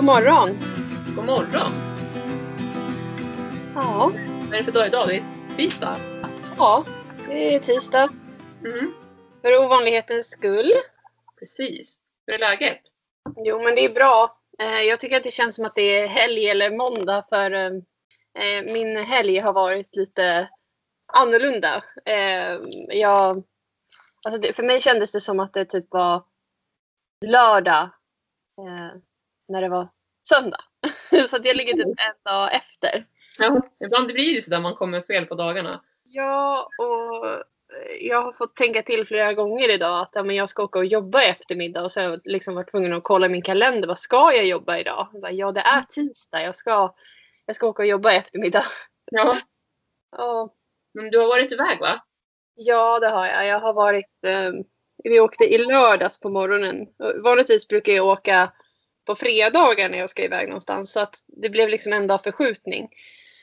[0.00, 0.48] God morgon!
[1.16, 1.72] God morgon!
[3.74, 4.10] Ja,
[4.46, 5.08] Vad är det för dag idag?
[5.08, 5.22] Det är
[5.56, 5.96] tisdag.
[6.56, 6.84] ja
[7.28, 8.08] det är tisdag.
[8.64, 8.92] Mm.
[9.42, 10.72] För ovanlighetens skull.
[11.38, 11.96] Precis.
[12.26, 12.80] Hur är läget?
[13.36, 14.38] Jo, men det är bra.
[14.58, 17.70] Eh, Jag tycker att det känns som att det är helg eller måndag för eh,
[18.44, 20.48] eh, min helg har varit lite
[21.12, 21.84] annorlunda.
[22.88, 23.42] Jag,
[24.26, 26.22] alltså för mig kändes det som att det typ var
[27.26, 27.88] lördag
[29.50, 29.88] när det var
[30.28, 30.60] söndag.
[31.28, 33.04] Så att jag ligger typ en dag efter.
[33.38, 33.60] Ja.
[33.84, 35.82] Ibland blir det så där man kommer fel på dagarna.
[36.02, 37.44] Ja, och
[38.00, 40.84] jag har fått tänka till flera gånger idag att ja, men jag ska åka och
[40.84, 43.88] jobba i eftermiddag och så har jag liksom varit tvungen att kolla min kalender.
[43.88, 45.08] Vad ska jag jobba idag?
[45.12, 46.42] Jag bara, Ja, det är tisdag.
[46.42, 46.94] Jag ska,
[47.46, 48.64] jag ska åka och jobba i eftermiddag.
[49.10, 49.38] Ja.
[50.16, 50.54] Ja,
[50.94, 52.00] Men du har varit iväg va?
[52.54, 53.46] ja det har jag.
[53.46, 54.24] Jag har varit...
[54.26, 54.52] Eh,
[55.04, 56.86] vi åkte i lördags på morgonen.
[57.22, 58.52] Vanligtvis brukar jag åka
[59.04, 60.92] på fredagar när jag ska iväg någonstans.
[60.92, 62.88] Så att det blev liksom en dag förskjutning.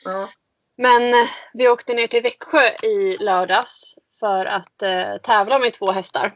[0.04, 0.30] Ja.
[0.76, 5.92] Men eh, vi åkte ner till Växjö i lördags för att eh, tävla med två
[5.92, 6.32] hästar.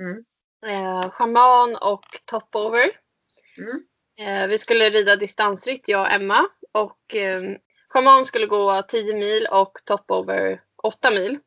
[0.00, 0.24] Mm.
[0.66, 2.90] Eh, Shaman och Topover.
[3.58, 3.82] Mm.
[4.20, 6.48] Eh, vi skulle rida distansritt, jag och Emma.
[6.72, 7.42] Och eh,
[7.88, 11.38] Shaman skulle gå 10 mil och Topover 8 mil.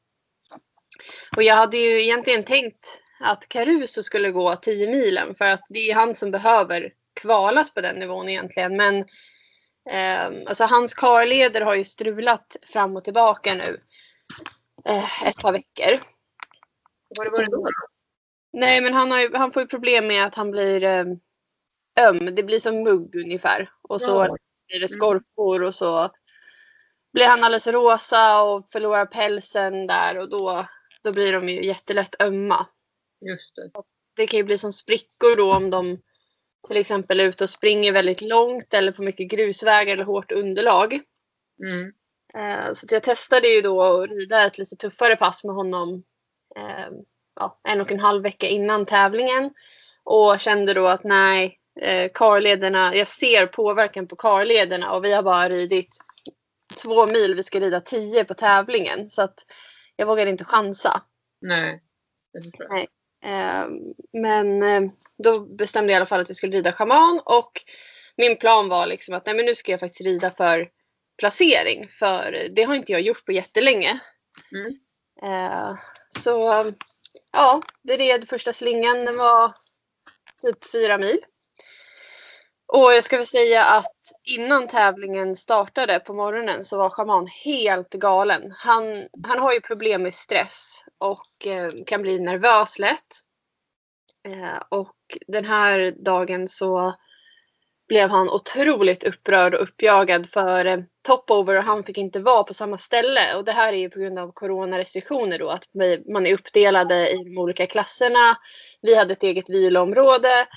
[1.36, 5.92] Och jag hade ju egentligen tänkt att Caruso skulle gå 10 milen för att det
[5.92, 8.78] är han som behöver kvalas på den nivån egentligen.
[8.78, 8.98] Men
[9.90, 13.82] eh, alltså hans karleder har ju strulat fram och tillbaka nu
[14.86, 16.02] eh, ett par veckor.
[17.08, 17.58] Vad har det varit då?
[17.58, 17.72] då?
[18.54, 21.06] Nej, men han, har ju, han får ju problem med att han blir eh,
[22.00, 22.36] öm.
[22.36, 23.70] Det blir som mugg ungefär.
[23.82, 24.38] Och så Ja.
[24.68, 26.10] blir det skorpor och så
[27.14, 30.68] blir han alldeles rosa och förlorar pälsen där och då,
[31.04, 32.68] då blir de ju jättelätt ömma.
[33.22, 33.72] Just det.
[34.16, 36.02] Det kan ju bli som sprickor då om de
[36.68, 41.00] till exempel är ute och springer väldigt långt eller på mycket grusvägar eller hårt underlag.
[41.64, 41.94] Mm.
[42.34, 46.04] Eh, Så jag testade ju då att rida ett lite tuffare pass med honom
[46.56, 46.88] eh,
[47.36, 49.54] ja, en och en halv vecka innan tävlingen.
[50.04, 55.24] Och kände då att nej, eh, karlederna, jag ser påverkan på karlederna och vi har
[55.24, 55.98] bara ridit
[56.84, 59.10] två mil, vi ska rida tio på tävlingen.
[59.10, 59.40] Så att
[59.96, 61.02] jag vågade inte chansa.
[61.42, 61.82] Nej.
[62.70, 62.88] Nej.
[63.24, 63.68] Eh,
[64.14, 64.92] men eh,
[65.24, 67.52] då bestämde jag i alla fall att jag skulle rida schaman och
[68.18, 70.70] min plan var liksom att nej, men nu ska jag faktiskt rida för
[71.20, 74.00] placering för det har inte jag gjort på jättelänge.
[74.52, 74.80] Mm.
[75.24, 75.78] Eh,
[76.20, 76.72] så
[77.32, 79.54] ja, vi red första slingan, den var
[80.42, 81.20] typ fyra mil.
[82.68, 87.94] Och jag ska väl säga att innan tävlingen startade på morgonen så var schaman helt
[87.94, 88.54] galen.
[88.58, 88.84] Han,
[89.24, 93.22] han har ju problem med stress och eh, kan bli nervös lätt.
[94.28, 94.96] Eh, och
[95.28, 96.96] den här dagen så
[97.88, 102.54] blev han otroligt upprörd och uppjagad för eh, Topover och han fick inte vara på
[102.54, 103.36] samma ställe.
[103.36, 107.10] Och det här är ju på grund av coronarestriktioner då, att vi, man är uppdelade
[107.10, 108.38] i de olika klasserna.
[108.82, 110.48] Vi hade ett eget viloområde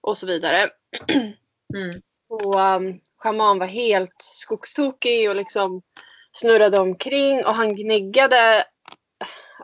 [0.00, 0.68] och så vidare.
[1.74, 1.90] Mm.
[2.28, 5.82] Och um, schaman var helt skogstokig och liksom
[6.32, 8.64] snurrade omkring och han gnäggade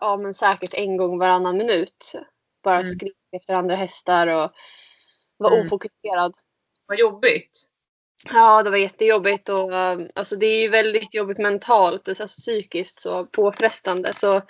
[0.00, 2.12] ja, men säkert en gång varannan minut.
[2.62, 2.86] Bara Mm.
[2.86, 4.50] skrek efter andra hästar och
[5.36, 5.66] var Mm.
[5.66, 6.34] ofokuserad.
[6.86, 7.50] Vad jobbigt.
[8.24, 13.00] Ja, det var jättejobbigt och um, alltså det är ju väldigt jobbigt mentalt, alltså psykiskt
[13.00, 14.12] så påfrestande.
[14.12, 14.42] Så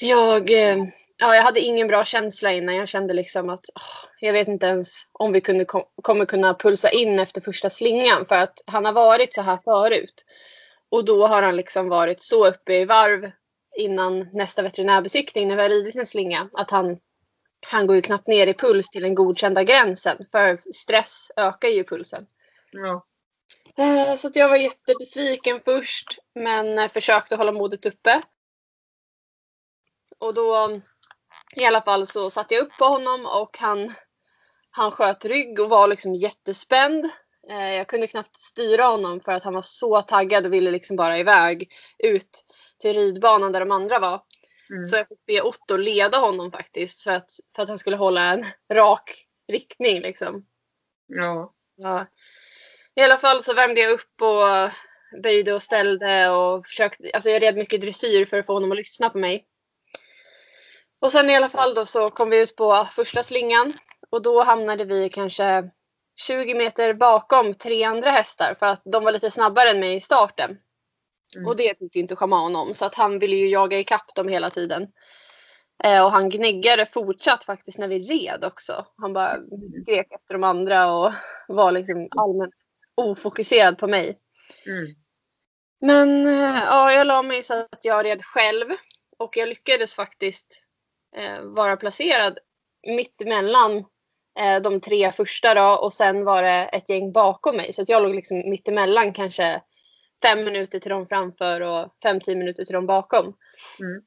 [0.00, 0.76] jag, eh,
[1.16, 2.76] ja, jag hade ingen bra känsla innan.
[2.76, 6.54] Jag kände liksom att åh, jag vet inte ens om vi kunde kom, kommer kunna
[6.54, 10.24] pulsa in efter första slingan för att han har varit så här förut.
[10.88, 13.30] Och då har han liksom varit så uppe i varv
[13.76, 16.98] innan nästa veterinärbesiktning när vi har ridit en slinga att han,
[17.66, 21.84] han går ju knappt ner i puls till den godkända gränsen för stress ökar ju
[21.84, 22.26] pulsen.
[22.70, 23.06] Ja.
[23.76, 28.22] Eh, Så att jag var jättebesviken först men eh, försökte hålla modet uppe.
[30.18, 30.80] Och då
[31.56, 33.94] i alla fall så satte jag upp på honom och han,
[34.70, 37.04] han sköt rygg och var liksom jättespänd.
[37.50, 40.96] Eh, Jag kunde knappt styra honom för att han var så taggad och ville liksom
[40.96, 42.44] bara iväg ut
[42.78, 44.22] till ridbanan där de andra var.
[44.70, 44.84] Mm.
[44.84, 48.32] Så jag fick be Otto leda honom faktiskt för att, för att han skulle hålla
[48.32, 50.46] en rak riktning liksom.
[51.06, 51.52] Ja.
[51.76, 52.06] Ja.
[52.94, 54.70] I alla fall så värmde jag upp och
[55.22, 58.78] böjde och ställde och försökte, alltså jag red mycket dressyr för att få honom att
[58.78, 59.46] lyssna på mig.
[61.04, 63.72] Och sen i alla fall då så kom vi ut på första slingan
[64.10, 65.70] och då hamnade vi kanske
[66.16, 70.00] 20 meter bakom tre andra hästar för att de var lite snabbare än mig i
[70.00, 70.58] starten.
[71.36, 71.46] Mm.
[71.46, 74.50] Och det tyckte inte schaman om så att han ville ju jaga ikapp dem hela
[74.50, 74.88] tiden.
[75.84, 78.86] Eh, och han gnäggade fortsatt faktiskt när vi red också.
[78.96, 79.38] Han bara
[79.82, 81.12] skrek efter de andra och
[81.48, 82.54] var liksom allmänt
[82.94, 84.18] ofokuserad på mig.
[84.66, 84.94] Mm.
[85.80, 88.66] Men eh, ja, jag la mig så att jag red själv
[89.18, 90.63] och jag lyckades faktiskt
[91.42, 92.38] vara placerad
[92.86, 93.76] mitt emellan
[94.38, 98.02] eh, de tre första då och sen var det ett gäng bakom mig så jag
[98.02, 99.62] låg liksom mitt emellan kanske
[100.22, 103.24] fem minuter till dem framför och fem, tio minuter till dem bakom.
[103.80, 104.02] Mm.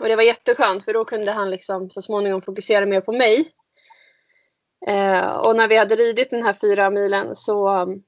[0.00, 3.52] Och det var jätteskönt för då kunde han liksom så småningom fokusera mer på mig.
[4.86, 8.02] Eh, och när vi hade ridit den här fyra milen så um,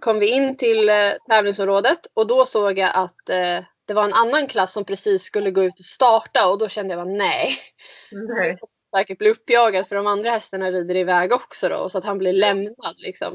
[0.00, 4.12] kom vi in till eh, tävlingsområdet och då såg jag att eh, det var en
[4.12, 7.56] annan klass som precis skulle gå ut och starta och då kände jag bara nej.
[8.12, 8.58] Nej.
[8.96, 12.32] Säkert bli uppjagad för de andra hästarna rider iväg också då så att han blir
[12.32, 13.34] lämnad liksom.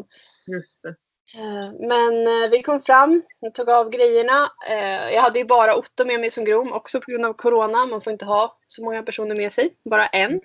[1.36, 3.24] Eh, Men eh, vi kom fram
[3.54, 4.52] tog av grejerna.
[4.70, 7.86] Eh, Jag hade ju bara Otto med mig som grom också på grund av corona.
[7.86, 10.42] Man får inte ha så många personer med sig, bara en.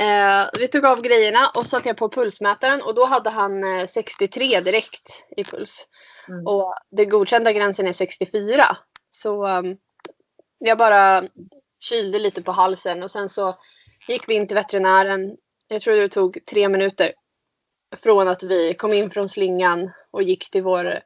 [0.00, 3.86] Eh, Vi tog av grejerna och satte jag på pulsmätaren och då hade han eh,
[3.86, 5.88] 63 direkt i puls.
[6.28, 6.46] Mm.
[6.46, 8.76] Och den godkända gränsen är 64.
[9.08, 9.76] Så um,
[10.58, 11.22] jag bara
[11.80, 13.58] kylde lite på halsen och sen så
[14.08, 15.36] gick vi in till veterinären.
[15.68, 17.12] Jag tror det tog tre minuter
[17.96, 21.00] från att vi kom in från slingan och gick till vår,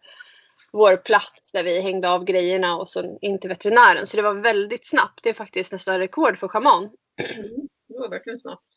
[0.72, 4.06] vår plats där vi hängde av grejerna och så in till veterinären.
[4.06, 5.20] Så det var väldigt snabbt.
[5.22, 6.90] Det är faktiskt nästan rekord för schaman.
[7.88, 8.71] Det var verkligen snabbt.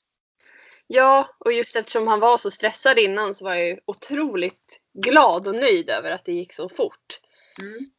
[0.88, 5.48] Ja, och just eftersom han var så stressad innan så var jag ju otroligt glad
[5.48, 7.20] och nöjd över att det gick så fort.
[7.62, 7.92] Mm.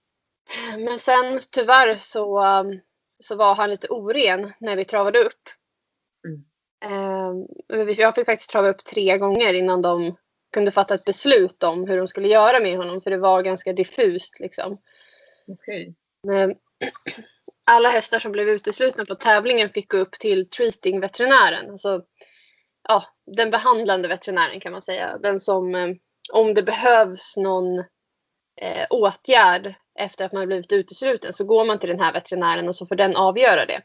[0.84, 2.80] Men sen tyvärr så, um,
[3.20, 5.42] så var han lite oren när vi travade upp.
[6.26, 6.44] Mm.
[6.92, 7.46] Um,
[7.96, 10.16] jag fick faktiskt trava upp tre gånger innan de
[10.52, 13.72] kunde fatta ett beslut om hur de skulle göra med honom för det var ganska
[13.72, 14.78] diffust liksom.
[15.46, 15.94] Okej.
[16.22, 16.54] Men
[17.64, 21.70] alla hästar som blev uteslutna på tävlingen fick gå upp till treating-veterinären.
[21.70, 22.02] Alltså,
[22.88, 23.04] ja,
[23.36, 25.18] den behandlande veterinären kan man säga.
[25.18, 25.88] Den som, eh,
[26.32, 27.78] om det behövs någon
[28.60, 32.68] eh, åtgärd efter att man har blivit utesluten så går man till den här veterinären
[32.68, 33.80] och så får den avgöra det.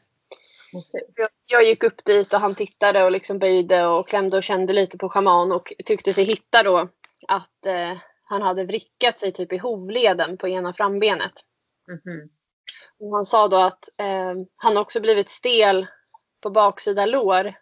[0.73, 1.01] Okej.
[1.15, 4.73] Jag, jag gick upp dit och han tittade och liksom böjde och klämde och kände
[4.73, 6.89] lite på schaman och tyckte sig hitta då
[7.27, 11.33] att eh, han hade vrickat sig typ i hovleden på ena frambenet.
[11.87, 12.29] Mhm.
[12.99, 15.87] Och han sa då att eh, han också blivit stel
[16.41, 17.53] på baksida lår,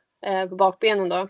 [0.50, 1.30] på bakbenen då.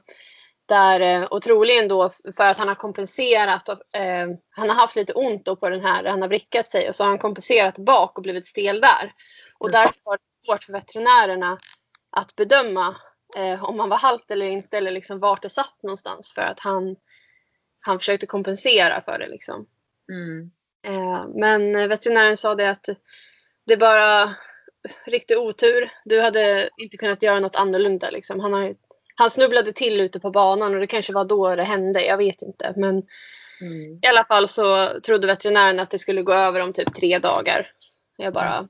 [0.65, 3.69] Där, eh, och troligen då för att han har kompenserat.
[3.69, 6.95] Eh, han har haft lite ont då på den här, han har vrickat sig och
[6.95, 9.13] så har han kompenserat bak och blivit stel där.
[9.57, 9.81] Och Mm.
[9.81, 11.59] därför var det svårt för veterinärerna
[12.12, 12.95] att bedöma
[13.38, 16.59] eh, om han var halt eller inte eller liksom vart det satt någonstans för att
[16.59, 16.95] han,
[17.80, 19.65] han försökte kompensera för det liksom.
[20.12, 20.51] Mm.
[20.83, 22.89] Eh, men veterinären sa det att
[23.65, 24.36] det bara
[25.05, 25.91] riktig otur.
[26.05, 28.09] Du hade inte kunnat göra något annorlunda.
[28.09, 28.39] Liksom.
[28.39, 28.75] Han, har,
[29.15, 32.05] han snubblade till ute på banan och det kanske var då det hände.
[32.05, 32.73] Jag vet inte.
[32.75, 33.03] Men
[33.61, 33.99] Mm.
[34.03, 37.71] i alla fall så trodde veterinären att det skulle gå över om typ tre dagar.
[38.17, 38.67] Jag bara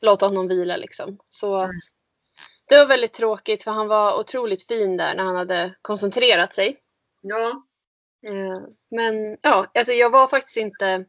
[0.00, 1.18] låta honom vila liksom.
[1.28, 1.70] Så Mm.
[2.68, 6.76] det var väldigt tråkigt för han var otroligt fin där när han hade koncentrerat sig.
[7.20, 7.62] Ja.
[8.26, 11.04] Eh, Men ja, alltså jag var faktiskt inte...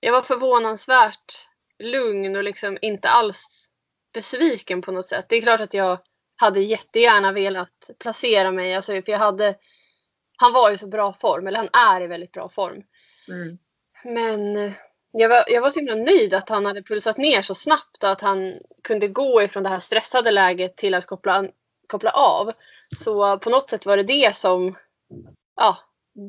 [0.00, 1.48] Jag var förvånansvärt
[1.80, 3.70] lugn och liksom inte alls
[4.14, 5.26] besviken på något sätt.
[5.28, 5.98] Det är klart att jag
[6.36, 9.54] hade jättegärna velat placera mig, alltså, för jag hade...
[10.36, 12.82] Han var i så bra form, eller han är i väldigt bra form.
[13.28, 13.58] Mm.
[14.04, 14.72] Men eh,
[15.12, 18.10] jag var, jag var så himla nöjd att han hade pulsat ner så snabbt och
[18.10, 21.48] att han kunde gå ifrån det här stressade läget till att koppla,
[21.86, 22.52] koppla av.
[22.96, 24.76] Så på något sätt var det det som,
[25.56, 25.78] ja,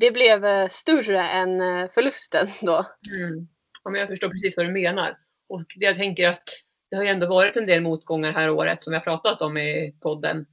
[0.00, 2.86] det blev eh, större än eh, förlusten då.
[3.14, 3.48] Mm.
[3.84, 5.18] Ja, men jag förstår precis vad du menar.
[5.52, 6.42] Och det jag tänker att
[6.90, 9.56] det har ju ändå varit en del motgångar här året som vi har pratat om
[9.56, 10.46] i podden.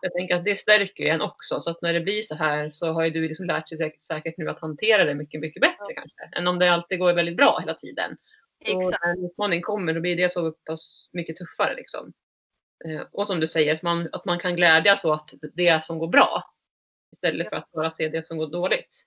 [0.00, 1.60] Jag tänker att det stärker ju en också.
[1.60, 4.02] Så att när det blir så här så har ju du liksom lärt sig säkert,
[4.02, 6.38] säkert nu att hantera det mycket, mycket bättre kanske.
[6.38, 8.16] Än om det alltid går väldigt bra hela tiden.
[8.74, 12.12] Och när en utmaning kommer då blir det så pass mycket tuffare liksom.
[12.84, 16.08] Eh, Och som du säger, att man, att man kan glädjas åt det som går
[16.08, 16.44] bra.
[17.12, 19.04] Istället för att bara se det som går dåligt.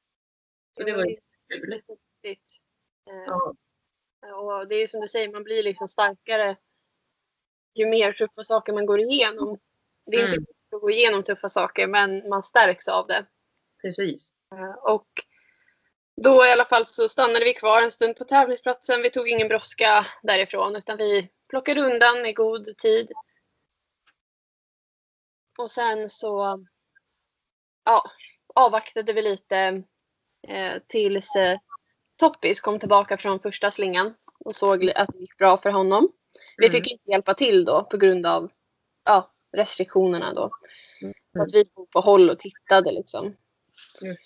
[0.77, 1.17] Så det var ju
[1.53, 1.73] kul.
[2.23, 2.35] Eh,
[3.05, 3.53] Ja.
[4.21, 6.57] Och det är ju som du säger, man blir liksom starkare
[7.73, 9.59] ju mer tuffa saker man går igenom.
[10.05, 10.41] Det är inte Mm.
[10.47, 13.25] lätt att gå igenom tuffa saker men man stärks av det.
[13.81, 14.29] Precis.
[14.55, 15.07] Eh, Och
[16.21, 19.01] då i alla fall så stannade vi kvar en stund på tävlingsplatsen.
[19.01, 23.11] Vi tog ingen brådska därifrån utan vi plockade undan i god tid.
[25.57, 26.65] Och sen så
[27.85, 28.11] ja,
[28.55, 29.83] avvaktade vi lite
[30.47, 31.59] eh, tills eh,
[32.19, 34.13] Toppis kom tillbaka från första slingan
[34.45, 36.09] och såg att det gick bra för honom.
[36.57, 36.71] Vi Mm.
[36.81, 38.51] fick inte hjälpa till då på grund av
[39.05, 40.49] ja, restriktionerna då.
[41.01, 41.13] Mm.
[41.39, 43.35] Att vi stod på håll och tittade liksom.
[44.01, 44.17] Det.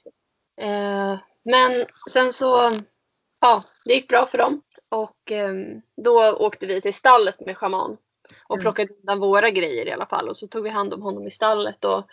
[0.65, 2.81] Eh, men sen så,
[3.41, 4.61] ja, det gick bra för dem.
[4.89, 5.53] Och eh,
[6.03, 7.97] då åkte vi till stallet med schaman.
[8.47, 8.61] Och Mm.
[8.61, 10.29] plockade undan våra grejer i alla fall.
[10.29, 11.85] Och så tog vi hand om honom i stallet.
[11.85, 12.03] Och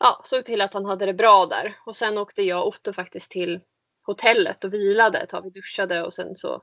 [0.00, 1.78] ja, såg till att han hade det bra där.
[1.86, 3.60] Och sen åkte jag och Otto faktiskt till
[4.06, 5.42] hotellet och vilade ett tag.
[5.44, 6.62] Vi duschade och sen så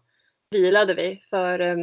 [0.52, 1.22] vilade vi.
[1.30, 1.76] För eh,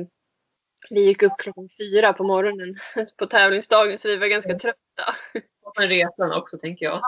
[0.90, 2.74] vi gick upp klockan fyra på morgonen
[3.18, 3.98] på tävlingsdagen.
[3.98, 4.60] Så vi var ganska Mm.
[4.60, 5.14] trötta.
[5.62, 7.02] Och resan också tänker jag.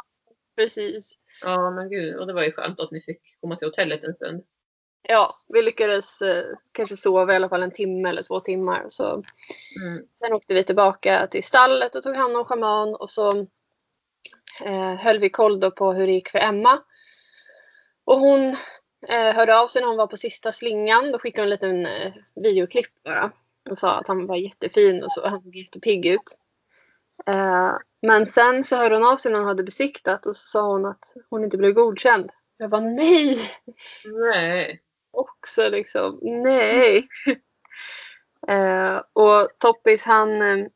[0.57, 1.13] Precis.
[1.41, 4.15] Ja men gud, och det var ju skönt att ni fick komma till hotellet en
[4.15, 4.45] stund.
[5.03, 8.85] Ja, vi lyckades eh, kanske sova i alla fall en timme eller två timmar.
[8.89, 9.13] Så
[9.81, 10.05] Mm.
[10.19, 13.47] sen åkte vi tillbaka till stallet och tog hand om schaman och så
[14.65, 16.83] eh, höll vi koll då på hur det gick för Emma.
[18.05, 18.57] Och hon
[19.09, 21.13] eh, hörde av sig när hon var på sista slingan.
[21.13, 23.33] Då skickade hon en liten eh, videoklipp bara.
[23.71, 25.29] Och sa att han var jättefin och så.
[25.29, 26.39] Han såg jättepigg ut.
[27.27, 30.73] Eh, men sen så hörde hon av sig när hon hade besiktat och så sa
[30.73, 32.31] hon att hon inte blev godkänd.
[32.57, 33.39] Jag var nej!
[34.05, 34.81] Nej.
[35.11, 36.19] också liksom.
[36.23, 37.09] Nej.
[38.49, 40.67] eh, och Toppis han eh,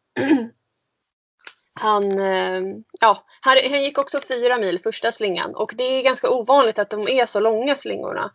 [1.80, 2.62] han, eh,
[3.00, 6.90] ja, han, han gick också fyra mil första slingan och det är ganska ovanligt att
[6.90, 8.32] de är så långa slingorna.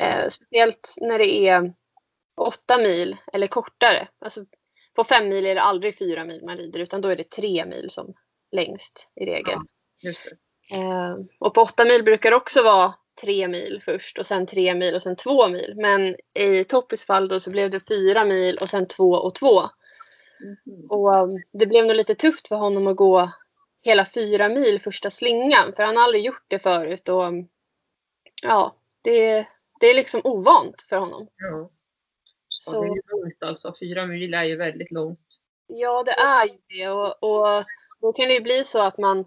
[0.00, 1.72] Eh, speciellt när det är
[2.40, 4.08] åtta mil eller kortare.
[4.20, 4.44] Alltså,
[4.94, 7.66] på fem mil är det aldrig fyra mil man rider utan då är det tre
[7.66, 8.14] mil som
[8.52, 9.58] längst i regel.
[10.00, 10.10] Ja.
[10.76, 14.74] Eh, och på åtta mil brukar det också vara tre mil först och sen tre
[14.74, 15.74] mil och sen två mil.
[15.76, 19.62] Men i Toppis fall då så blev det fyra mil och sen två och två.
[20.40, 20.90] Mhm.
[20.90, 23.30] Och um, det blev nog lite tufft för honom att gå
[23.82, 25.72] hela fyra mil första slingan.
[25.76, 27.08] För han har aldrig gjort det förut.
[27.08, 27.48] Och um,
[28.42, 29.46] ja, det,
[29.80, 31.28] det är liksom ovant för honom.
[31.36, 31.70] Ja.
[32.66, 33.74] Ja, det Så är långt alltså.
[33.80, 35.20] Fyra mil är ju väldigt långt.
[35.66, 36.88] ja, det är ju det.
[36.88, 37.64] Och, och
[38.00, 39.24] då kan det ju bli så att man...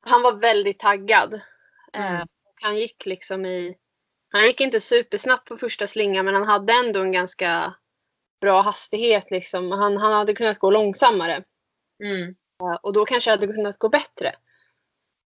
[0.00, 1.34] Han var väldigt taggad.
[1.92, 2.22] Eh, Mm.
[2.22, 3.76] och han gick liksom i...
[4.28, 7.74] Han gick inte supersnabbt på första slingan men han hade ändå en ganska
[8.40, 9.30] bra hastighet.
[9.30, 9.72] Liksom.
[9.72, 11.44] Han, han hade kunnat gå långsammare.
[12.04, 12.28] Mm.
[12.62, 14.34] Eh, Och då kanske det hade kunnat gå bättre.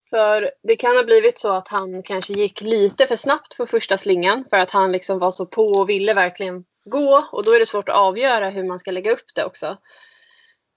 [0.10, 3.98] För det kan ha blivit så att han kanske gick lite för snabbt på första
[3.98, 7.60] slingan för att han liksom var så på och ville verkligen gå och då är
[7.60, 9.78] det svårt att avgöra hur man ska lägga upp det också.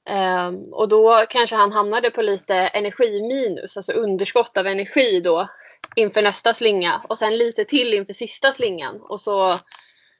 [0.08, 5.48] Ehm, och då kanske han hamnade på lite energiminus, alltså underskott av energi då
[5.96, 9.58] inför nästa slinga och sen lite till inför sista slingan och så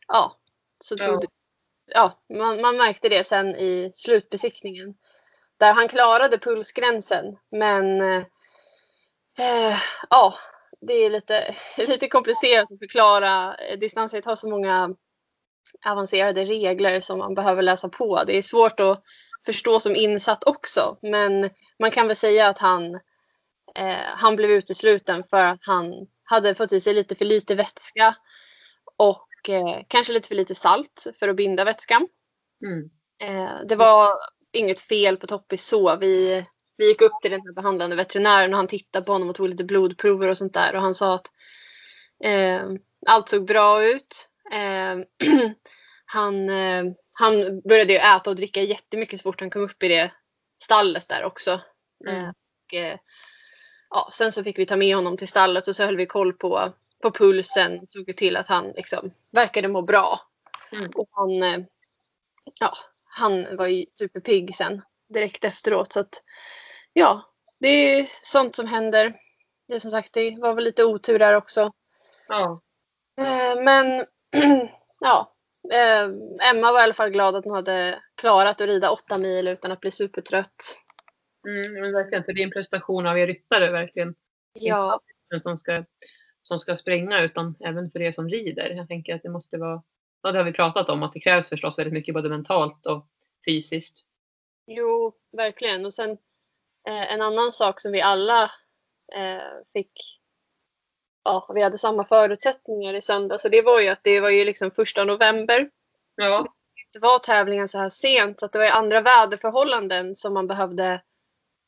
[0.09, 0.37] ja,
[0.85, 1.21] så tog Ja.
[1.21, 1.27] det,
[1.95, 4.95] ja man, man märkte det sen i slutbesiktningen
[5.61, 7.25] där han klarade pulsgränsen.
[7.51, 8.25] Men eh,
[9.39, 9.77] eh
[10.11, 10.35] ja,
[10.81, 13.57] det är lite, lite komplicerat att förklara.
[13.81, 14.95] Distansrätt har så många
[15.87, 18.23] avancerade regler som man behöver läsa på.
[18.27, 19.03] Det är svårt att
[19.47, 20.99] förstå som insatt också.
[21.03, 22.95] Men man kan väl säga att han,
[23.75, 28.17] eh, han blev utesluten för att han hade fått i sig lite för lite vätska
[28.97, 32.09] och eh, kanske lite för lite salt för att binda vätskan.
[32.67, 32.91] Mm.
[33.23, 34.13] Eh, det var
[34.53, 35.97] inget fel på Toppis så.
[35.97, 36.45] Vi,
[36.77, 39.49] vi gick upp till den här behandlande veterinären och han tittade på honom och tog
[39.49, 40.75] lite blodprover och sånt där.
[40.75, 41.27] Och han sa att
[42.25, 42.63] eh,
[43.07, 44.29] allt såg bra ut.
[44.53, 45.29] Eh,
[46.05, 49.89] han, eh, han började ju äta och dricka jättemycket så fort han kom upp i
[49.89, 50.13] det
[50.63, 51.61] stallet där också.
[52.09, 52.25] Mm.
[52.25, 52.99] Eh, och,
[53.91, 56.33] ja, sen så fick vi ta med honom till stallet och så höll vi koll
[56.33, 57.87] på pulsen.
[57.89, 60.21] Såg till att han liksom verkade må bra.
[60.73, 60.91] Mm.
[60.95, 61.67] Och han, eh,
[62.61, 62.73] ja,
[63.05, 65.93] han var ju superpigg sen direkt efteråt.
[65.93, 66.23] Så att,
[66.93, 67.23] ja,
[67.61, 69.15] det är sånt som händer.
[69.69, 71.73] Det är som sagt, det var väl lite otur där också.
[72.29, 72.63] Ja.
[73.21, 74.07] Eh, men
[75.01, 75.35] ja,
[75.73, 76.05] eh,
[76.51, 79.73] Emma var i alla fall glad att hon hade klarat att rida åtta mil utan
[79.73, 80.79] att bli supertrött.
[81.49, 84.15] Mm, men verkligen, för det är en prestation av er ryttare verkligen.
[84.53, 85.01] Ja,
[85.43, 85.85] som ska,
[86.51, 88.71] som ska springa utan även för er som rider.
[88.71, 89.83] Jag tänker att det måste vara,
[90.23, 93.07] ja det har vi pratat om, att det krävs förstås väldigt mycket både mentalt och
[93.47, 94.05] fysiskt.
[94.67, 95.87] jo, verkligen.
[95.87, 96.11] Och sen
[96.89, 98.43] eh, en annan sak som vi alla
[99.13, 99.43] eh,
[99.73, 99.93] fick
[101.25, 103.39] Ja, vi hade samma förutsättningar i söndag.
[103.39, 105.71] Så det var ju att det var ju liksom första november.
[106.15, 106.47] Ja,
[106.93, 110.47] Det var tävlingen så här sent så att det var ju andra väderförhållanden som man
[110.47, 111.03] behövde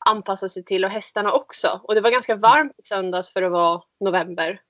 [0.05, 1.81] anpassa sig till och hästarna också.
[1.83, 4.61] Och det var ganska varmt i söndags för att vara november.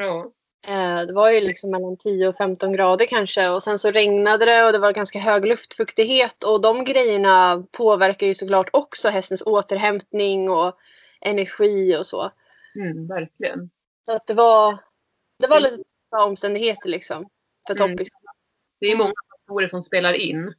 [0.00, 0.32] Ja,
[0.66, 4.44] Eh, det var ju liksom mellan 10 och 15 grader kanske och sen så regnade
[4.44, 9.42] det och det var ganska hög luftfuktighet och de grejerna påverkar ju såklart också hästens
[9.46, 10.78] återhämtning och
[11.20, 12.32] energi och så.
[12.74, 13.70] mm, verkligen.
[14.04, 14.78] Så att det var,
[15.38, 17.28] det var lite tuffa omständigheter liksom
[17.66, 17.96] för Mm.
[18.80, 20.54] Det är många faktorer som spelar in.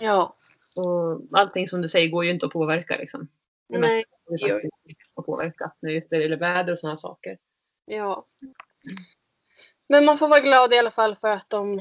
[0.00, 0.34] Ja,
[0.76, 3.28] Och allting som du säger går ju inte att påverka liksom.
[3.68, 7.38] Det Nej, mesta går ju inte att påverka när det gäller väder och sådana saker.
[7.84, 8.26] ja.
[9.88, 11.80] Men man får vara glad i alla fall för att de,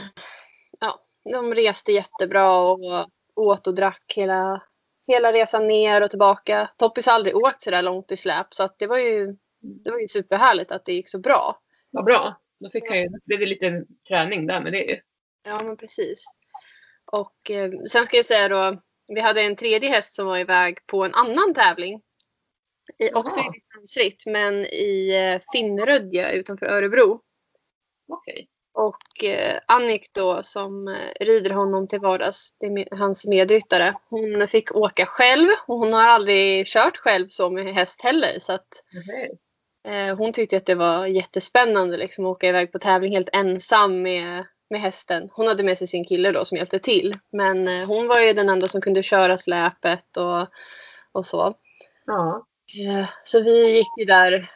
[0.80, 1.00] ja,
[1.34, 4.64] de reste jättebra och åt och drack hela,
[5.08, 6.70] hela resan ner och tillbaka.
[6.78, 10.00] Toppis har aldrig åkt så där långt i släp så det var ju, det var
[10.00, 11.60] ju superhärligt att det gick så bra.
[11.92, 12.40] Vad bra.
[12.60, 15.00] Då fick han ju, det blev lite träning där med det ju.
[15.44, 16.26] Ja, men precis.
[17.06, 20.86] Och eh, sen ska jag säga då, vi hade en tredje häst som var iväg
[20.86, 22.02] på en annan tävling.
[22.98, 27.22] I, också i distansritt, men i eh, Finnerödja utanför Örebro.
[28.08, 28.48] Okej.
[28.74, 33.96] Och eh, Annik då som eh, rider honom till vardags, det är med, hans medryttare,
[34.10, 38.40] hon fick åka själv och hon har aldrig kört själv så med häst heller.
[38.40, 38.68] Så att.
[39.88, 44.02] Eh, hon tyckte att det var jättespännande liksom, att åka iväg på tävling helt ensam
[44.02, 45.30] med, med hästen.
[45.32, 47.14] Hon hade med sig sin kille då som hjälpte till.
[47.32, 50.48] Men eh, hon var ju den enda som kunde köra släpet och,
[51.12, 51.54] och så.
[52.06, 52.46] Ja.
[52.80, 54.50] Eh, så vi gick ju där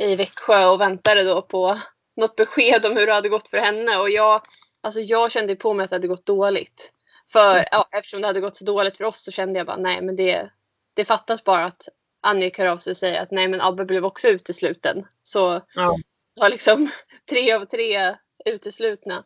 [0.00, 1.78] i Växjö och väntade då på
[2.16, 3.96] något besked om hur det hade gått för henne.
[3.98, 4.42] Och jag,
[4.80, 6.92] alltså jag kände på mig att det hade gått dåligt.
[7.32, 10.02] För ja, eftersom det hade gått så dåligt för oss så kände jag bara nej
[10.02, 10.50] men det,
[10.94, 11.88] det fattas bara att
[12.20, 15.06] Annika hör av sig och säger att nej men Abbe blev också utesluten.
[15.22, 15.96] Så Ja.
[16.34, 16.90] det var liksom
[17.30, 19.24] tre av tre uteslutna.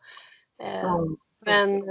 [0.63, 1.07] Eh, ja.
[1.41, 1.83] Men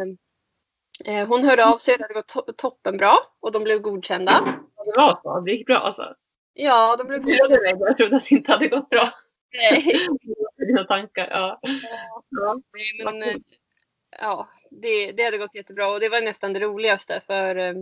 [1.06, 4.60] eh, hon hörde av sig, det hade gått to- toppenbra och de blev godkända.
[4.86, 5.40] Det var så.
[5.40, 6.16] Det gick bra alltså.
[6.54, 7.74] Ja, de blev mig.
[7.80, 9.10] Jag trodde att det inte hade gått bra.
[9.54, 9.96] Nej,
[10.68, 11.28] Dina tankar.
[11.32, 11.60] Ja.
[12.30, 12.62] Ja.
[12.74, 13.36] nej, men eh,
[14.20, 17.74] ja, det, det hade gått jättebra och det var nästan det roligaste för eh,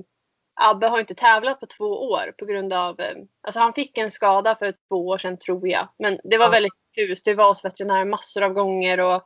[0.61, 4.11] Abbe har inte tävlat på två år på grund av, eh, alltså han fick en
[4.11, 5.87] skada för två år sedan tror jag.
[5.99, 6.51] Men det var Ja.
[6.51, 7.25] väldigt diffust.
[7.25, 9.23] Det var hos veterinär massor av gånger och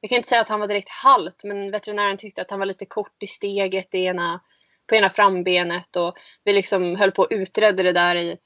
[0.00, 2.66] jag kan inte säga att han var direkt halt men veterinären tyckte att han var
[2.66, 4.40] lite kort i steget i ena,
[4.86, 8.36] på ena frambenet och vi liksom höll på och utredde det där i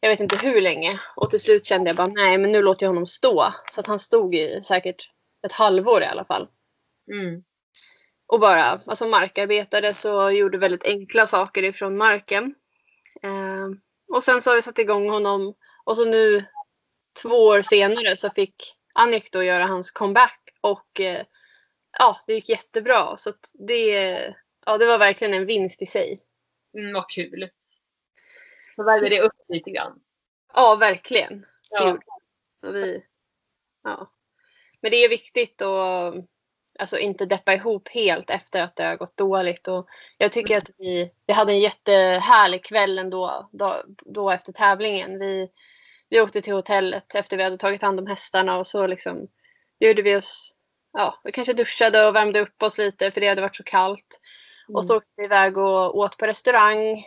[0.00, 2.86] jag vet inte hur länge och till slut kände jag bara nej men nu låter
[2.86, 3.52] jag honom stå.
[3.72, 5.10] Så att han stod i säkert
[5.46, 6.48] ett halvår i alla fall.
[7.12, 7.42] Mm.
[8.26, 12.54] Och bara alltså markarbetade så gjorde väldigt enkla saker ifrån marken.
[13.22, 13.66] Eh,
[14.16, 15.54] och sen så har vi satt igång honom
[15.84, 16.44] och så nu
[17.22, 21.22] två år senare så fick Annik då göra hans comeback och eh,
[21.98, 23.16] ja, det gick jättebra.
[23.16, 23.90] Så det,
[24.66, 26.20] ja, det var verkligen en vinst i sig.
[26.78, 27.50] Mm, vad kul.
[28.76, 30.00] Så värmde det upp lite grann.
[30.54, 31.46] Ja, verkligen.
[31.70, 31.98] Ja.
[32.64, 33.04] Så vi,
[33.84, 34.10] ja.
[34.80, 36.14] Men det är viktigt att
[36.78, 39.68] alltså, inte deppa ihop helt efter att det har gått dåligt.
[39.68, 45.18] Och jag tycker att vi, vi hade en jättehärlig kväll ändå då, då efter tävlingen.
[45.18, 45.50] Vi,
[46.08, 49.28] vi åkte till hotellet efter vi hade tagit hand om hästarna och så liksom
[49.78, 50.54] gjorde vi oss,
[50.92, 54.20] ja, vi kanske duschade och värmde upp oss lite för det hade varit så kallt.
[54.74, 57.06] Och så åkte vi iväg och åt på restaurang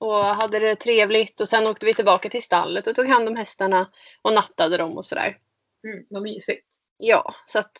[0.00, 3.36] och hade det trevligt och sen åkte vi tillbaka till stallet och tog hand om
[3.36, 3.90] hästarna
[4.22, 5.38] och nattade dem och sådär.
[5.86, 6.66] Mm, vad mysigt.
[6.96, 7.78] Ja, så att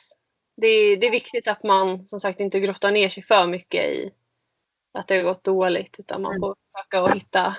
[0.56, 4.14] det, det är viktigt att man som sagt inte grottar ner sig för mycket i
[4.92, 6.40] att det har gått dåligt utan man Mm.
[6.40, 7.56] får försöka att hitta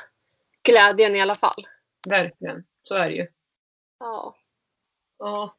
[0.64, 1.68] glädjen i alla fall.
[2.08, 2.64] Verkligen.
[2.84, 3.28] Så är det ju.
[4.00, 4.36] Ja.
[5.18, 5.56] Ja.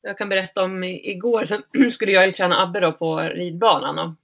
[0.00, 1.58] Jag kan berätta om igår så
[1.92, 4.16] skulle jag ju träna Abbe då på ridbanan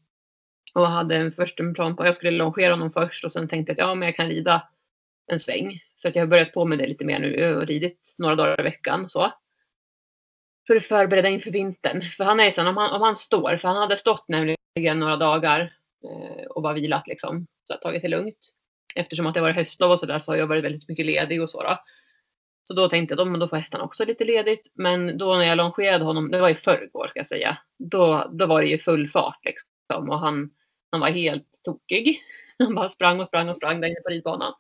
[0.75, 3.49] och, hade en först en plan på att jag skulle longera honom först och sen
[3.49, 4.69] tänkte jag att ja men jag kan rida
[5.27, 5.81] en sväng.
[6.03, 8.35] För att jag har börjat på med det lite mer nu eh, och ridit några
[8.35, 9.33] dagar i veckan och så.
[10.67, 12.03] För att förbereda inför vintern.
[12.03, 15.17] För han är sån, om han, om han står, för han hade stått nämligen några
[15.17, 15.61] dagar
[16.05, 17.47] eh, och bara vilat liksom.
[17.67, 18.51] Så jag tagit det lugnt.
[18.95, 21.51] Eftersom att det var höstlov och sådär så har jag varit väldigt mycket ledig och
[21.51, 21.79] så då.
[22.69, 24.73] Så då tänkte jag då, men då får hästarna också lite ledigt.
[24.75, 27.59] Men då när jag longerade honom, det var i förrgår ska jag säga.
[27.79, 30.11] Då, då var det ju full fart liksom.
[30.11, 30.51] Och han,
[30.91, 32.21] han var helt tokig.
[32.59, 34.53] Han bara sprang och sprang och sprang där inne på ridbanan.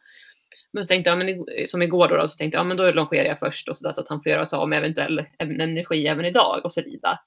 [0.73, 3.29] Men så tänkte jag, men som igår då, då så tänkte jag, men då longerar
[3.29, 6.07] jag först och så, där, så att han får göra sig av med eventuell energi
[6.07, 7.21] även idag och så rida.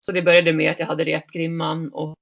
[0.00, 2.16] Så det började med att jag hade repgrimman och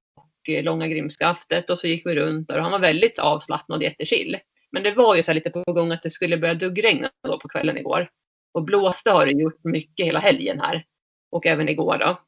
[0.49, 3.83] eh, långa grimskaftet och så gick vi runt där och han var väldigt avslappnad och
[3.83, 4.37] jättechill.
[4.71, 7.39] Men det var ju så här lite på gång att det skulle börja duggregna då
[7.39, 8.09] på kvällen igår.
[8.53, 10.85] Och blåste har det gjort mycket hela helgen här.
[11.31, 12.19] Och även igår då.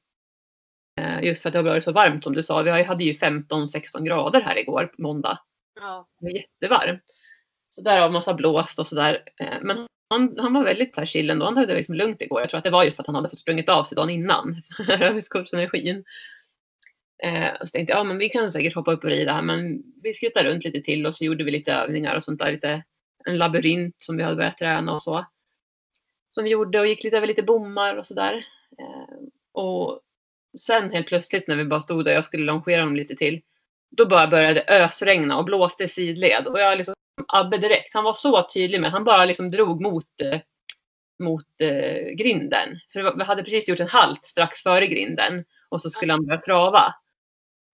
[1.01, 2.61] Eh, Just för att det har varit så varmt som du sa.
[2.61, 5.39] Vi hade ju 15-16 grader här igår på måndag.
[5.79, 6.07] ja.
[6.19, 7.01] Det var jättevarmt.
[7.69, 9.23] Så därav massa blåst och sådär.
[9.39, 11.45] Eh, Men han, han var väldigt så här chill ändå.
[11.45, 12.41] Han hade det liksom lugnt igår.
[12.41, 14.61] Jag tror att det var just att han hade fått sprungit av sig dagen innan.
[15.01, 16.03] Överskottsenergin.
[17.23, 19.41] Eh, så tänkte jag, ja men vi kan säkert hoppa upp och rida här.
[19.41, 22.51] Men vi skuttade runt lite till och så gjorde vi lite övningar och sånt där.
[22.51, 22.83] Lite,
[23.25, 25.25] en labyrint som vi hade börjat träna och så.
[26.31, 28.45] Som vi gjorde och gick lite över lite bommar och sådär.
[28.79, 29.15] Eh,
[29.53, 29.99] och
[30.59, 33.41] sen helt plötsligt när vi bara stod där, jag skulle longera dem lite till.
[33.97, 36.47] då bara började ösregna och blåste i sidled.
[36.47, 36.95] Och jag liksom,
[37.27, 40.39] Abbe direkt, han var så tydlig med han bara liksom drog mot, eh,
[41.23, 42.79] mot eh, grinden.
[42.93, 46.41] För vi hade precis gjort en halt strax före grinden och så skulle han börja
[46.41, 46.95] trava.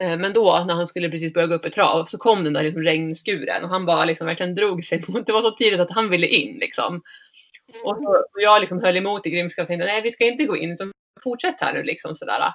[0.04, 2.54] Eh, men då när han skulle precis börja gå upp i trav så kom den
[2.54, 5.26] där liksom regnskuren och han bara liksom verkligen drog sig mot.
[5.26, 7.02] Det var så tydligt att han ville in liksom.
[7.84, 10.46] Och, så, och jag liksom höll emot i grimska och tänkte nej vi ska inte
[10.46, 10.92] gå in utan
[11.24, 12.54] fortsätt här nu liksom sådär.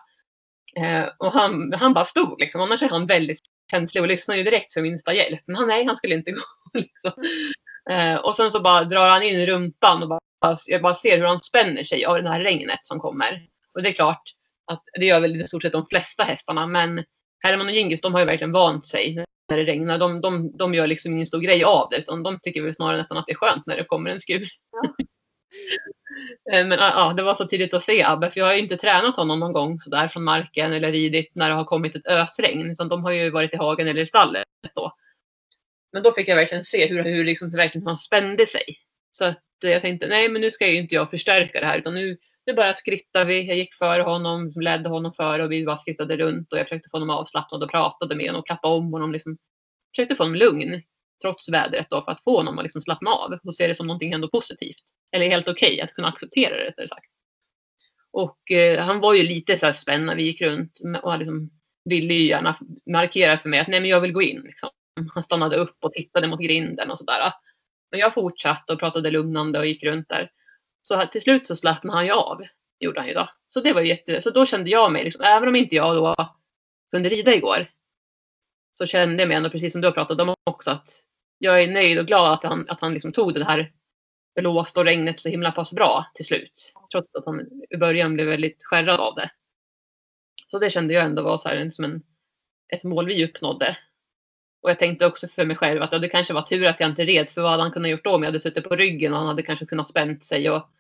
[0.77, 2.61] Eh, och han, han bara stod liksom.
[2.61, 3.39] Annars är han väldigt
[3.71, 5.41] känslig och lyssnar ju direkt för minsta hjälp.
[5.47, 6.31] Men han, nej, han skulle inte
[6.73, 6.79] gå.
[6.79, 7.13] Liksom.
[7.91, 11.27] Eh, och sen så bara drar han in rumpan och bara, jag bara ser hur
[11.27, 13.47] han spänner sig av det här regnet som kommer.
[13.75, 14.23] Och det är klart
[14.73, 16.67] att det gör väl i stort sett de flesta hästarna.
[16.67, 17.05] Men
[17.45, 19.99] Herman och Gingis de har ju verkligen vant sig när det regnar.
[19.99, 22.99] De, de, de gör liksom ingen stor grej av det utan de tycker väl snarare
[22.99, 24.49] nästan att det är skönt när det kommer en skur.
[24.73, 24.95] Ja.
[26.53, 28.77] Eh, men ja, det var så tidigt att se Abbe, för jag har ju inte
[28.77, 32.71] tränat honom någon gång sådär från marken eller ridit när det har kommit ett ösregn,
[32.71, 34.93] utan de har ju varit i hagen eller i stallet då.
[35.93, 38.65] Men då fick jag verkligen se hur, hur liksom, verkligen han spände sig.
[39.13, 41.95] Så att jag tänkte, nej men nu ska ju inte jag förstärka det här, utan
[41.95, 43.49] nu, nu bara skrittar vi.
[43.49, 46.69] Jag gick före honom, liksom ledde honom före och vi bara skrittade runt och jag
[46.69, 49.13] försökte få honom avslappnad och pratade med honom och klappa om honom.
[49.13, 49.39] Liksom,
[49.97, 50.83] försökte få honom lugn
[51.23, 53.87] trots vädret då för att få honom att liksom slappna av och se det som
[53.87, 54.83] någonting ändå positivt.
[55.13, 57.07] Eller helt okej okay, att kunna acceptera det rättare sagt.
[58.11, 61.51] Och eh, han var ju lite så här spänd när vi gick runt och liksom
[61.85, 62.59] ville ju gärna
[62.91, 64.41] markera för mig att nej men jag vill gå in.
[64.41, 64.69] Liksom.
[65.15, 67.33] Han stannade upp och tittade mot grinden och sådär.
[67.91, 70.31] Men jag fortsatte och pratade lugnande och gick runt där.
[70.83, 72.43] Så till slut så slappnade han ju av.
[72.81, 73.29] Gjorde han ju då.
[73.49, 76.35] Så det var jätte, så då kände jag mig, liksom, även om inte jag då
[76.91, 77.71] kunde rida igår,
[78.75, 81.01] så kände jag mig ändå, precis som du har pratat om också, att
[81.39, 83.73] jag är nöjd och glad att han, att han liksom tog det här
[84.35, 86.73] blåst och regnet så himla pass bra till slut.
[86.93, 89.31] Trots att han i början blev väldigt skärrad av det.
[90.51, 92.03] Så det kände jag ändå var så här, som en,
[92.73, 93.77] ett mål vi uppnådde.
[94.63, 96.91] Och jag tänkte också för mig själv att ja, det kanske var tur att jag
[96.91, 99.13] inte red för vad hade han kunnat gjort då om jag hade suttit på ryggen
[99.13, 100.51] och han hade kanske kunnat spänt sig.
[100.51, 100.71] Och,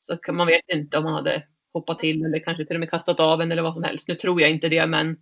[0.00, 2.90] så kan man vet inte om han hade hoppat till eller kanske till och med
[2.90, 4.08] kastat av en eller vad som helst.
[4.08, 5.16] Nu tror jag inte det men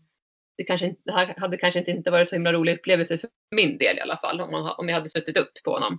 [0.59, 4.01] det, kanske det hade kanske inte varit så himla rolig upplevelse för min del i
[4.01, 5.99] alla fall om, man, om jag hade suttit upp på honom.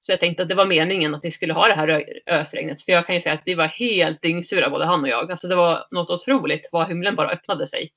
[0.00, 2.82] Så jag tänkte att det var meningen att vi skulle ha det här ösregnet.
[2.82, 5.30] För jag kan ju säga att vi var helt dyngsura både han och jag.
[5.30, 7.90] Alltså det var något otroligt vad himlen bara öppnade sig.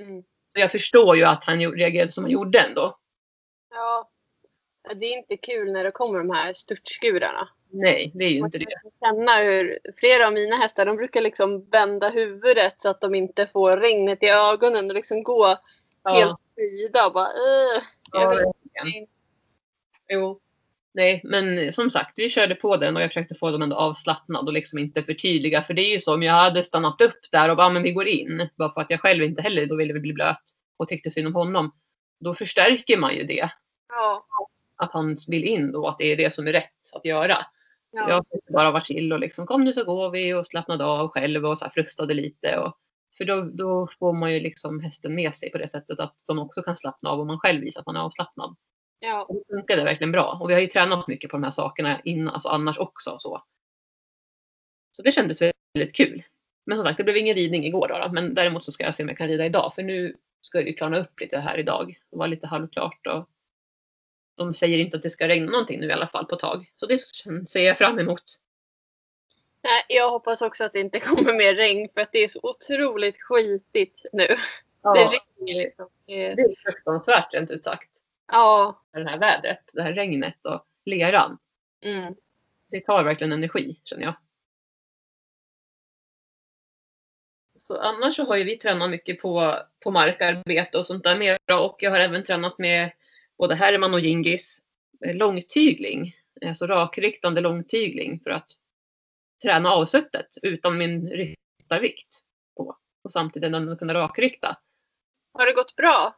[0.00, 0.22] Mm.
[0.22, 2.98] Så jag förstår ju att han reagerade som han gjorde ändå.
[3.70, 4.10] Ja.
[4.94, 7.48] Det är inte kul när det kommer de här störtskurarna.
[7.70, 8.66] Nej, det är ju inte det.
[8.84, 13.00] Man kan känna hur flera av mina hästar de brukar liksom vända huvudet så att
[13.00, 15.56] de inte får regnet i ögonen och liksom gå
[16.02, 16.10] ja.
[16.10, 17.10] helt frida.
[17.10, 19.12] Bara, äh, jag ja, vet inte.
[20.08, 20.40] Jo.
[20.94, 24.46] Nej, men som sagt, vi körde på den och jag försökte få dem ändå avslappnad
[24.46, 25.62] och liksom inte förtydliga.
[25.62, 27.92] För det är ju så, om jag hade stannat upp där och bara, men vi
[27.92, 30.42] går in, bara för att jag själv inte heller då ville bli blöt
[30.76, 31.72] och tyckte synd om honom,
[32.20, 33.50] då förstärker man ju det.
[33.88, 34.26] Ja.
[34.76, 37.36] Att han vill in då, att det är det som är rätt att göra.
[37.90, 38.10] Ja.
[38.10, 41.46] Jag bara vara chill och liksom, kom nu så går vi och slappnade av själv
[41.46, 42.58] och så här frustade lite.
[42.58, 42.78] Och,
[43.18, 46.38] för då, då får man ju liksom hästen med sig på det sättet att de
[46.38, 48.56] också kan slappna av om man själv visar att man är avslappnad.
[48.98, 49.26] Ja.
[49.28, 50.38] det funkade verkligen bra.
[50.40, 53.18] Och vi har ju tränat mycket på de här sakerna innan, alltså annars också.
[53.18, 53.42] Så.
[54.92, 55.40] så det kändes
[55.74, 56.22] väldigt kul.
[56.66, 58.94] Men som sagt, det blev ingen ridning igår då, då, Men däremot så ska jag
[58.94, 59.72] se om jag kan rida idag.
[59.74, 61.98] För nu ska det klarna upp lite här idag.
[62.10, 63.06] Det var lite halvklart.
[63.06, 63.28] Och
[64.36, 66.72] de säger inte att det ska regna någonting nu i alla fall på tag.
[66.76, 66.98] Så det
[67.48, 68.22] ser jag fram emot.
[69.62, 72.40] Nej, jag hoppas också att det inte kommer mer regn för att det är så
[72.42, 74.26] otroligt skitigt nu.
[74.82, 75.88] Ja, det, regnar liksom.
[76.06, 77.90] det är fruktansvärt rent ut sagt.
[78.32, 78.82] Ja.
[78.92, 81.38] Det här vädret, det här regnet och leran.
[81.80, 82.14] Mm.
[82.70, 84.14] Det tar verkligen energi känner jag.
[87.58, 91.60] Så annars så har ju vi tränat mycket på, på markarbete och sånt där med.
[91.60, 92.92] Och jag har även tränat med
[93.38, 94.62] både Herman och Gingis
[95.00, 96.14] långtygling.
[96.46, 98.46] Alltså rakriktande långtygling för att
[99.42, 102.22] träna avsuttet utan min ryttarvikt
[102.56, 102.76] på.
[103.02, 104.56] Och samtidigt kunna rakrikta.
[105.32, 106.16] Har det gått bra?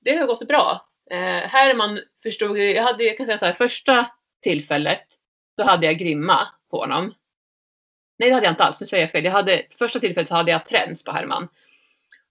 [0.00, 0.88] Det har gått bra.
[1.10, 4.10] Eh, Herman förstod jag hade, jag kan säga så här, första
[4.42, 5.06] tillfället
[5.56, 7.14] så hade jag grimma på honom.
[8.18, 8.80] Nej, det hade jag inte alls.
[8.80, 9.24] Nu säger jag fel.
[9.24, 11.48] Jag hade, första tillfället så hade jag träns på Herman.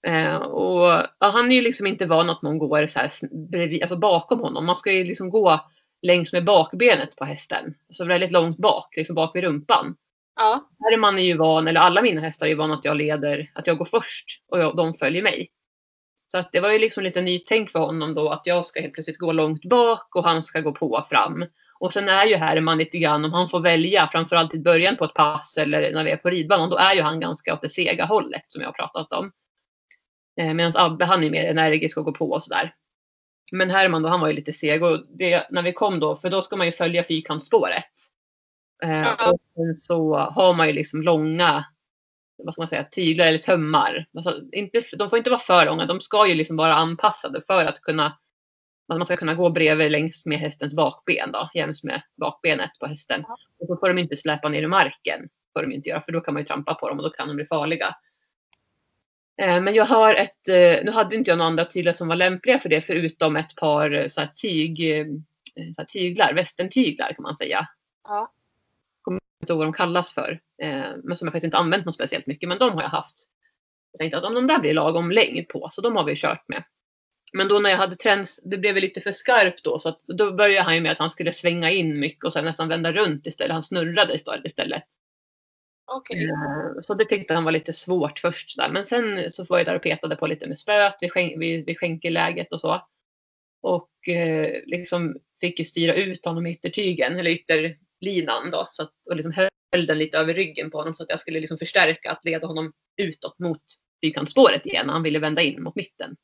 [0.05, 3.11] Eh, och ja, han är ju liksom inte van att någon går så här
[3.51, 4.65] bredvid, alltså bakom honom.
[4.65, 5.59] Man ska ju liksom gå
[6.01, 7.73] längs med bakbenet på hästen.
[7.89, 9.95] Så väldigt långt bak, liksom bak vid rumpan.
[10.35, 10.69] Ja.
[10.79, 13.67] Herman är ju van, eller alla mina hästar är ju van att jag leder, att
[13.67, 15.51] jag går först och jag, de följer mig.
[16.31, 18.93] Så att det var ju liksom lite nytänk för honom då att jag ska helt
[18.93, 21.45] plötsligt gå långt bak och han ska gå på fram.
[21.79, 25.05] Och sen är ju Herman lite grann, om han får välja, framförallt i början på
[25.05, 27.69] ett pass eller när vi är på ridbanan, då är ju han ganska åt det
[27.69, 29.31] sega hållet som jag har pratat om.
[30.37, 32.75] Eh, Medan Abbe han är mer energisk och går på och sådär.
[33.51, 36.29] Men Herman då, han var ju lite seg och det, när vi kom då, för
[36.29, 37.85] då ska man ju följa fyrkantsspåret.
[38.83, 39.11] Eh.
[39.11, 41.65] Och sen så har man ju liksom långa,
[42.43, 44.05] vad ska man säga, tyglar eller tömmar.
[44.13, 47.65] Alltså, inte, de får inte vara för långa, de ska ju liksom vara anpassade för
[47.65, 48.05] att kunna,
[48.87, 52.85] att man ska kunna gå bredvid längs med hästens bakben då, jäms med bakbenet på
[52.87, 53.23] hästen.
[53.59, 56.21] Och då får de inte släpa ner i marken, får de inte göra, för då
[56.21, 57.95] kan man ju trampa på dem och då kan de bli farliga.
[59.37, 62.15] Eh, Men jag har ett, eh, nu hade inte jag några andra tyglar som var
[62.15, 64.77] lämpliga för det förutom ett par eh, så här, tyg,
[65.75, 67.67] så här, tyglar, västentyglar kan man säga.
[68.03, 68.31] Ja.
[69.11, 70.39] Vet inte vad de kallas för.
[71.03, 72.49] Men som jag faktiskt inte använt något speciellt mycket.
[72.49, 73.23] Men de har jag haft.
[73.91, 76.47] Jag tänkte att om de där blir lagom längd på så de har vi kört
[76.47, 76.63] med.
[77.33, 80.31] Men då när jag hade träns, det blev lite för skarpt då så att då
[80.33, 83.27] började han ju med att han skulle svänga in mycket och sen nästan vända runt
[83.27, 83.53] istället.
[83.53, 84.83] Han snurrade istället.
[85.87, 86.25] Okay.
[86.25, 88.57] Eh, så det tyckte han var lite svårt först.
[88.57, 88.69] Där.
[88.69, 91.65] Men sen så var jag där och petade på lite med spöet vid, skän- vid,
[91.65, 92.81] vid skänkeläget och så.
[93.61, 98.69] Och eh, liksom fick ju styra ut honom i yttertygen, eller ytterlinan då.
[98.71, 99.33] Så att, och liksom
[99.71, 102.47] höll den lite över ryggen på honom så att jag skulle liksom förstärka att leda
[102.47, 103.61] honom utåt mot
[104.03, 106.15] fyrkantsspåret igen han ville vända in mot mitten.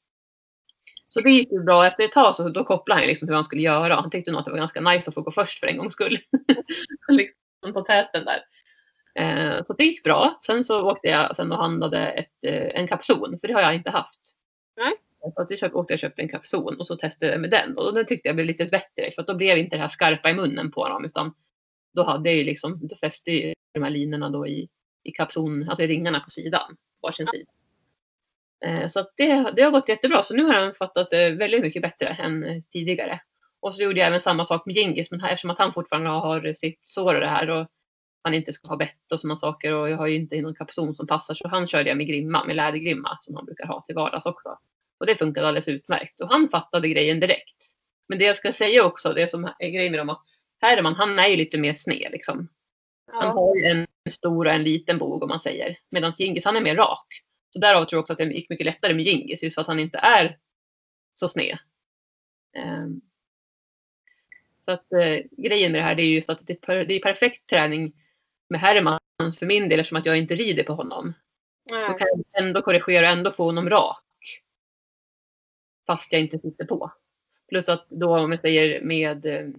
[1.08, 1.86] Så det gick ju bra.
[1.86, 3.96] Efter ett tag så då kopplade han liksom hur han skulle göra.
[3.96, 5.94] Han tyckte nog att det var ganska nice att få gå först för en gångs
[5.94, 6.20] skull.
[7.08, 8.42] liksom på täten där.
[9.16, 10.40] Eh, så det gick bra.
[10.46, 13.76] Sen så åkte jag sen och handlade ett, eh, en kapson, för det har jag
[13.76, 14.20] inte haft.
[14.78, 14.94] Nej.
[15.36, 17.78] Så att jag köpt, åkte och köpte en kapson och så testade jag med den.
[17.78, 20.34] Och den tyckte jag blev lite bättre för då blev inte det här skarpa i
[20.34, 21.34] munnen på dem utan
[21.94, 24.70] då hade jag ju liksom, då fäste ju de här linorna då i,
[25.04, 27.52] i kapson, alltså i ringarna på sidan, varsin sida.
[28.66, 30.24] Eh, så att det, det har gått jättebra.
[30.24, 33.22] Så nu har han fattat väldigt mycket bättre än tidigare.
[33.60, 36.10] Och så gjorde jag även samma sak med Gingis, men här, eftersom att han fortfarande
[36.10, 37.68] har sitt sår och det här och
[38.24, 40.96] han inte ska ha bett och sådana saker och jag har ju inte någon kapson
[40.96, 43.96] som passar så han körde jag med grimma, med lädergrimma som han brukar ha till
[43.96, 44.58] vardags också.
[45.00, 47.58] Och det funkade alldeles utmärkt och han fattade grejen direkt.
[48.08, 50.24] Men det jag ska säga också, det som är grejen med dem att
[50.62, 52.48] Herman han är ju lite mer sned liksom.
[53.12, 53.34] Han Ja.
[53.34, 55.78] har ju en stor och en liten bog om man säger.
[55.90, 57.06] Medan Gingis han är mer rak.
[57.50, 59.68] Så därav tror jag också att det gick mycket lättare med Gingis just för att
[59.68, 60.38] han inte är
[61.16, 61.58] så sned.
[62.58, 63.02] Ehm.
[64.66, 67.50] Så att eh, grejen med det här det är just att det det är perfekt
[67.50, 67.94] träning
[68.52, 69.00] med Herman
[69.40, 71.14] för min del eftersom att jag inte rider på honom.
[71.70, 71.94] Då Ja.
[71.94, 74.42] kan jag ändå korrigera och ändå få honom rak.
[75.88, 76.92] Fast jag inte sitter på.
[77.50, 79.50] Plus att då om jag säger med, eh,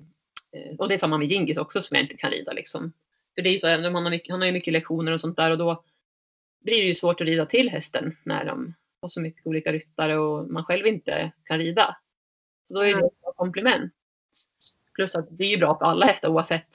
[0.78, 2.92] och det är samma med Gingis också som jag inte kan rida liksom.
[3.34, 5.36] För det är ju så, han har, mycket, han har ju mycket lektioner och sånt
[5.36, 5.84] där och då
[6.60, 10.18] blir det ju svårt att rida till hästen när de har så mycket olika ryttare
[10.18, 11.96] och man själv inte kan rida.
[12.68, 13.04] Så då är det Mm.
[13.04, 13.92] ett komplement.
[14.94, 16.68] Plus att det är ju bra för alla hästar oavsett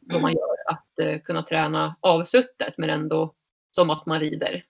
[0.00, 0.41] vad man gör
[0.92, 3.34] att eh, kunna träna avsuttet men ändå
[3.70, 4.64] som att man rider.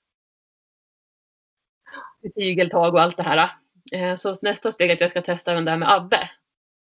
[2.35, 3.51] Tygeltag och allt det här.
[3.93, 6.31] Eh, Så nästa steg är att jag ska testa även det här med Abbe.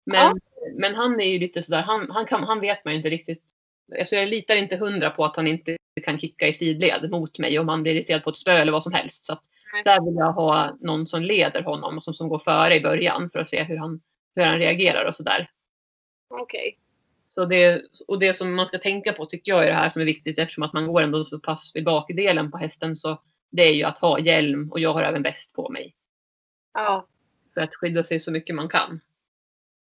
[0.06, 0.34] Men, Ja.
[0.76, 3.44] men han är ju lite sådär, han, han, kan, han vet man ju inte riktigt.
[4.00, 7.60] Alltså jag litar inte hundra på att han inte kan kicka i sidled mot mig
[7.60, 9.26] om han blir irriterad på ett spö eller vad som helst.
[9.26, 9.44] Så att
[9.86, 13.30] där vill jag ha någon som leder honom och som, som går före i början
[13.30, 14.02] för att se hur han,
[14.36, 15.52] hur han reagerar och sådär.
[16.28, 16.78] Okej.
[17.36, 20.02] Så det, och det som man ska tänka på tycker jag är det här som
[20.02, 23.62] är viktigt eftersom att man går ändå så pass vid bakdelen på hästen så det
[23.64, 25.96] är ju att ha hjälm och jag har även väst på mig
[26.74, 27.08] Ja.
[27.54, 29.02] för att skydda sig så mycket man kan.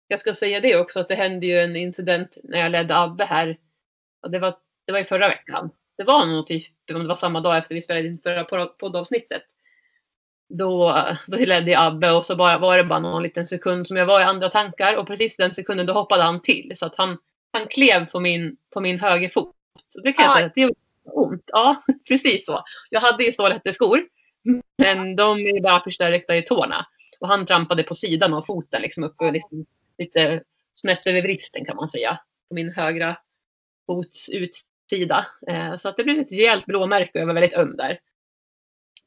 [0.08, 3.24] Jag ska säga det också att det hände ju en incident när jag ledde Abbe
[3.24, 3.58] här.
[4.22, 5.70] Och det, var, det var i förra veckan.
[5.96, 8.78] Det var nog typ, om det var samma dag efter vi spelade in förra pod-
[8.78, 9.42] poddavsnittet.
[10.48, 13.96] Då, då ledde jag Abbe och så bara, var det bara någon liten sekund som
[13.96, 16.94] jag var i andra tankar och precis den sekunden då hoppade han till så att
[16.96, 17.18] han,
[17.52, 19.54] han klev på min, på min högerfot.
[20.02, 21.44] Det kan jag säga det gjorde ont.
[21.46, 22.64] Ja, precis så.
[22.90, 24.02] Jag hade ju stålhätteskor
[24.78, 26.86] men de är bara förstärkta i tårna.
[27.20, 29.66] Och han trampade på sidan av foten, liksom uppe liksom,
[29.98, 30.42] lite
[30.74, 32.18] snett över vristen kan man säga.
[32.48, 33.16] På min högra
[33.86, 35.26] fots utsida.
[35.48, 37.98] Eh, så att det blev ett rejält blåmärke och jag var väldigt öm där.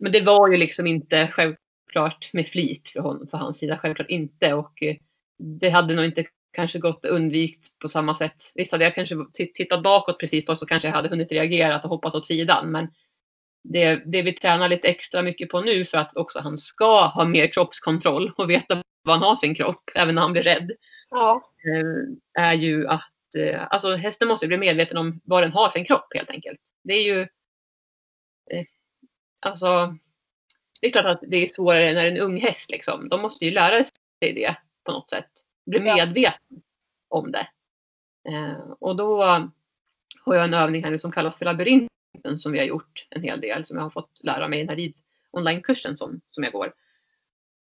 [0.01, 3.77] Men det var ju liksom inte självklart med flit för, hon, för hans sida.
[3.77, 4.53] Självklart inte.
[4.53, 4.95] Och eh,
[5.37, 8.51] det hade nog inte kanske gått undvikt på samma sätt.
[8.53, 11.89] Visst hade jag kanske tittat bakåt precis då så kanske jag hade hunnit reagera och
[11.89, 12.71] hoppat åt sidan.
[12.71, 12.87] Men
[13.63, 17.25] det, det vi tränar lite extra mycket på nu för att också han ska ha
[17.25, 20.71] mer kroppskontroll och veta var han har sin kropp även när han blir rädd.
[21.09, 21.41] Ja.
[21.67, 25.85] eh, Är ju att eh, alltså hästen måste bli medveten om var den har sin
[25.85, 26.59] kropp helt enkelt.
[26.83, 27.27] Det är ju
[29.41, 29.97] alltså
[30.81, 33.09] det är klart att det är svårare när en ung häst liksom.
[33.09, 35.29] De måste ju lära sig det på något sätt.
[35.65, 36.61] Bli medveten
[37.07, 37.47] om det.
[38.29, 39.23] Eh, och då
[40.21, 43.23] har jag en övning här nu som kallas för labyrinten som vi har gjort en
[43.23, 44.93] hel del som jag har fått lära mig i den här
[45.31, 46.73] onlinekursen som, som jag går.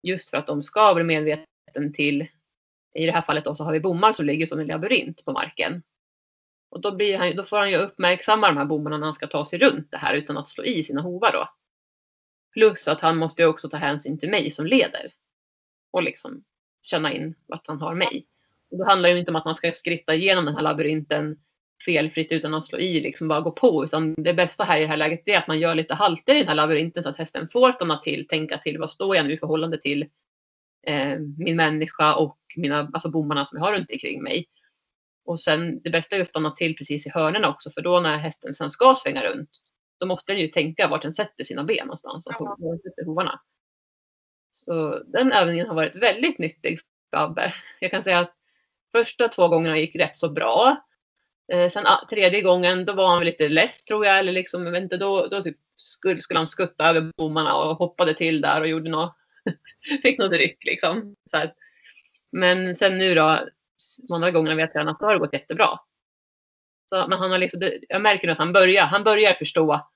[0.04, 2.28] Just för att de ska bli medveten till,
[2.94, 5.32] i det här fallet då så har vi bommar som ligger som en labyrint på
[5.32, 5.84] marken.
[6.70, 9.28] Och då, blir han, då får han ju uppmärksamma de här bommarna när han ska
[9.28, 11.50] ta sig runt det här utan att slå i sina hovar då.
[12.54, 15.12] Plus att han måste ju också ta hänsyn till mig som leder.
[15.92, 16.44] Och liksom
[16.82, 18.26] känna in vart han har mig.
[18.72, 21.38] Och då handlar det inte om att man ska skritta igenom den här labyrinten
[21.86, 23.86] felfritt utan att slå i, liksom bara gå på.
[23.86, 26.40] Utan det bästa här i det här läget är att man gör lite halter i
[26.40, 29.34] den här labyrinten så att hästen får stanna till, tänka till, vad står jag nu
[29.34, 30.06] i förhållande till
[30.88, 34.46] eh, min människa och mina, alltså bommarna som jag har runt omkring mig.
[35.26, 38.18] Och sen det bästa är att stanna till precis i hörnen också för då när
[38.18, 39.50] hästen sen ska svänga runt
[40.04, 42.58] då måste den ju tänka vart den sätter sina ben någonstans och ja.
[42.60, 43.42] den sätter hovarna.
[44.54, 47.54] Så den övningen har varit väldigt nyttig för Abbe.
[47.80, 48.34] Jag kan säga att
[48.96, 50.86] första två gångerna gick rätt så bra.
[51.54, 54.20] Eh, sen tredje gången då var han lite less tror jag.
[54.20, 57.78] Eller liksom, jag vet inte, då, då typ skulle, skulle han skutta över bommarna och
[57.78, 59.16] hoppade till där och gjorde något,
[60.04, 61.16] fick något ryck liksom.
[62.32, 63.40] Men sen nu då,
[64.14, 65.80] andra gångerna vi har tränat, då har det gått jättebra.
[66.90, 69.90] Så, men han har liksom, jag märker att han börjar, han börjar förstå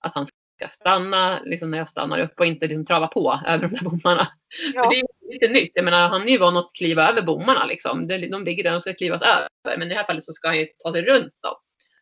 [0.00, 3.68] att han ska stanna liksom när jag stannar upp och inte liksom trava på över
[3.68, 4.28] de där bommarna.
[4.74, 4.90] Ja.
[4.90, 5.72] Det är lite nytt.
[5.74, 7.66] Jag menar, han är ju van att kliva över bommarna.
[7.66, 8.08] Liksom.
[8.08, 9.78] De ligger där och ska klivas över.
[9.78, 11.54] Men i det här fallet så ska han ju ta sig runt dem.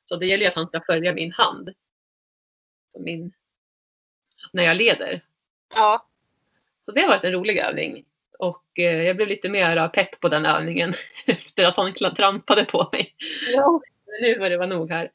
[0.04, 1.70] Så det gäller ju att han ska följa min hand.
[2.98, 3.32] Min,
[4.52, 5.24] när jag leder.
[5.74, 6.06] Ja.
[6.84, 8.04] Så det har varit en rolig övning.
[8.38, 10.92] Och eh, jag blev lite mer pepp på den övningen
[11.26, 13.14] efter att han trampade på mig.
[13.52, 13.80] Ja.
[14.20, 15.10] Nu var det var nog här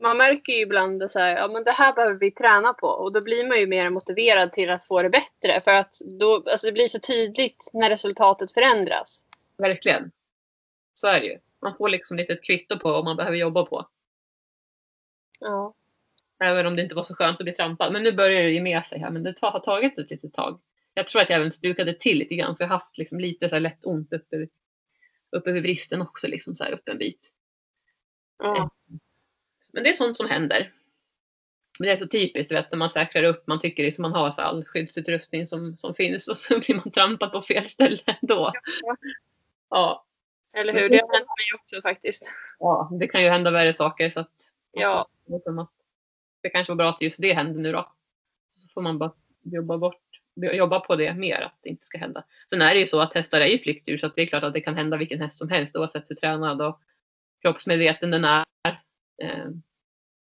[0.00, 3.48] man märker ju ibland att ja, det här behöver vi träna på och då blir
[3.48, 6.88] man ju mer motiverad till att få det bättre för att då, alltså det blir
[6.88, 9.24] så tydligt när resultatet förändras.
[9.58, 10.10] Verkligen.
[10.94, 11.38] Så är det ju.
[11.62, 13.88] Man får liksom lite ett kvitto på vad man behöver jobba på.
[15.40, 15.74] Ja.
[16.44, 17.92] Även om det inte var så skönt att bli trampad.
[17.92, 19.10] Men nu börjar det ge med sig här.
[19.10, 20.60] Men det har tagit ett litet tag.
[20.94, 23.48] Jag tror att jag även stukade till lite grann för jag har haft liksom lite
[23.48, 24.48] så lätt ont uppe,
[25.36, 26.26] uppe vid bristen också.
[26.26, 27.32] Liksom så här upp en bit.
[28.38, 28.70] Ja.
[29.72, 30.72] Men det är sånt som händer.
[31.78, 34.30] Men det är så typiskt, vet, när man säkrar upp, man tycker liksom man har
[34.30, 38.52] så all skyddsutrustning som, som finns och så blir man trampad på fel ställe då.
[38.82, 38.96] Ja.
[39.70, 40.06] ja.
[40.52, 42.30] Eller hur, det har hänt mig också faktiskt.
[42.58, 44.32] Ja, det kan ju hända värre saker så att
[44.72, 45.08] ja.
[46.42, 47.92] det kanske var bra att just det hände nu då.
[48.50, 52.24] Så får man bara jobba bort jobba på det mer, att det inte ska hända.
[52.50, 54.42] Sen är det ju så att hästar är ju flyktdjur så att det är klart
[54.42, 56.80] att det kan hända vilken häst som helst oavsett hur tränad och
[57.42, 58.44] kroppsmedveten den är.
[59.20, 59.48] Eh,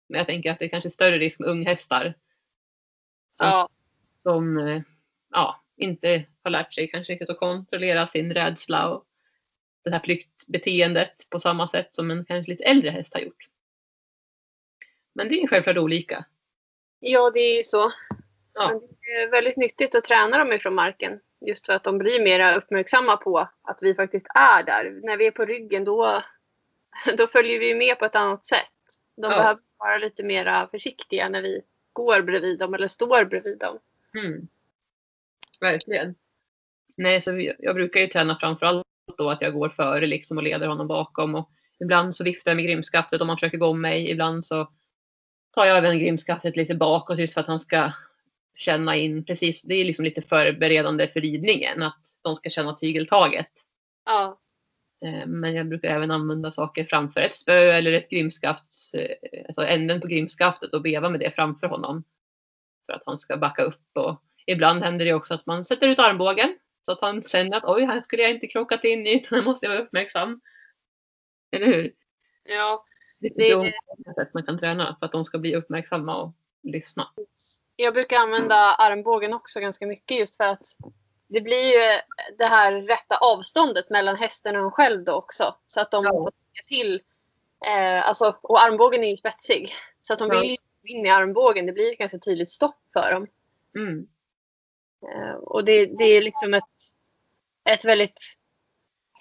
[0.10, 2.14] men jag tänker att det är kanske är större risk med unghästar.
[3.30, 3.70] Som, ja.
[4.24, 4.82] som eh,
[5.34, 9.06] ja, inte har lärt sig kanske riktigt att kontrollera sin rädsla och
[9.84, 13.48] det här flyktbeteendet på samma sätt som en kanske lite äldre häst har gjort.
[15.14, 16.26] Men det är självklart olika.
[17.00, 17.92] Ja, det är ju så.
[18.54, 18.70] Ja.
[18.70, 21.20] Men det är väldigt nyttigt att träna dem ifrån marken.
[21.46, 25.00] Just för att de blir mer uppmärksamma på att vi faktiskt är där.
[25.04, 26.24] När vi är på ryggen då,
[27.18, 28.72] då följer vi med på ett annat sätt.
[29.22, 29.38] De ja.
[29.38, 31.62] behöver vara lite mer försiktiga när vi
[31.94, 33.80] går bredvid dem eller står bredvid dem.
[34.18, 34.48] Mm.
[35.60, 36.16] Verkligen.
[36.98, 40.44] Nej, så vi, jag brukar ju träna framförallt då att jag går före liksom och
[40.44, 41.36] leder honom bakom.
[41.36, 44.10] Och ibland så viftar jag med grimskaftet om han försöker gå om mig.
[44.12, 44.72] Ibland så
[45.52, 47.92] tar jag även grimskaftet lite bakåt just för att han ska
[48.56, 49.62] känna in precis.
[49.62, 53.50] Det är liksom lite förberedande för ridningen att de ska känna tygeltaget.
[54.06, 54.40] Ja.
[55.06, 59.62] Eh, men jag brukar även använda saker framför ett spö eller ett grimskaft, eh, alltså
[59.62, 62.04] änden på grimskaftet och veva med det framför honom.
[62.86, 66.00] För att han ska backa upp och ibland händer det också att man sätter ut
[66.00, 69.42] armbågen så att han känner att oj, här skulle jag inte krockat in i, här
[69.42, 70.42] måste jag vara uppmärksam.
[71.52, 71.94] Eller hur?
[72.44, 72.86] Ja.
[73.20, 73.64] Det är
[73.98, 76.34] det sätt man kan träna för att de ska bli uppmärksamma och
[76.64, 77.08] lyssna.
[77.76, 80.68] Jag brukar använda armbågen också ganska mycket just för att
[81.30, 82.00] det blir ju
[82.38, 85.56] det här rätta avståndet mellan hästen och en själv då också.
[85.68, 86.12] Så att de ja.
[86.12, 86.32] får
[86.68, 87.02] till.
[87.68, 89.72] Eh, alltså, och armbågen är ju spetsig.
[90.02, 90.96] Så att de vill ja.
[90.96, 91.66] in i armbågen.
[91.66, 93.28] Det blir ett ganska tydligt stopp för dem.
[93.76, 94.08] Mm.
[95.14, 96.64] Eh, och det, det är liksom ett,
[97.70, 98.20] ett väldigt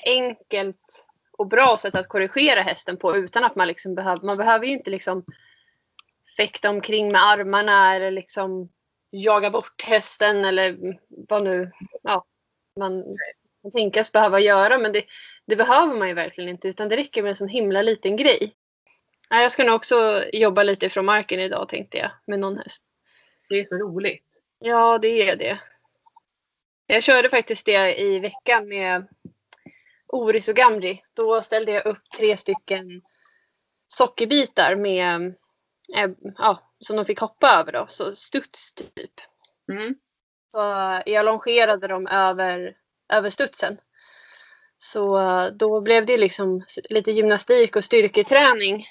[0.07, 1.07] enkelt
[1.39, 4.73] och bra sätt att korrigera hästen på utan att man liksom behöver, man behöver ju
[4.73, 5.25] inte liksom
[6.37, 8.69] fäkta omkring med armarna eller liksom
[9.11, 10.79] jaga bort hästen eller
[11.09, 12.25] vad nu ja,
[12.79, 13.05] man
[13.63, 14.79] kan tänkas behöva göra.
[14.79, 15.05] Men det,
[15.47, 18.55] det, behöver man ju verkligen inte utan det räcker med en sån himla liten grej.
[19.31, 22.85] Jag ska nog också jobba lite ifrån marken idag tänkte jag med någon häst.
[23.49, 24.25] Det är så roligt.
[24.59, 25.59] Ja, det är det.
[26.87, 29.07] Jag körde faktiskt det i veckan med
[30.07, 31.03] Oris och Gamri.
[31.15, 33.03] Då ställde jag upp tre stycken
[33.89, 35.35] sockerbitar med,
[36.39, 39.15] ja, som de fick hoppa över då, så studs typ.
[39.73, 39.95] Mm.
[40.53, 40.59] Så
[41.07, 42.77] jag longerade dem över,
[43.13, 43.79] över studsen.
[44.79, 45.19] Så
[45.51, 48.87] då blev det liksom lite gymnastik och styrketräning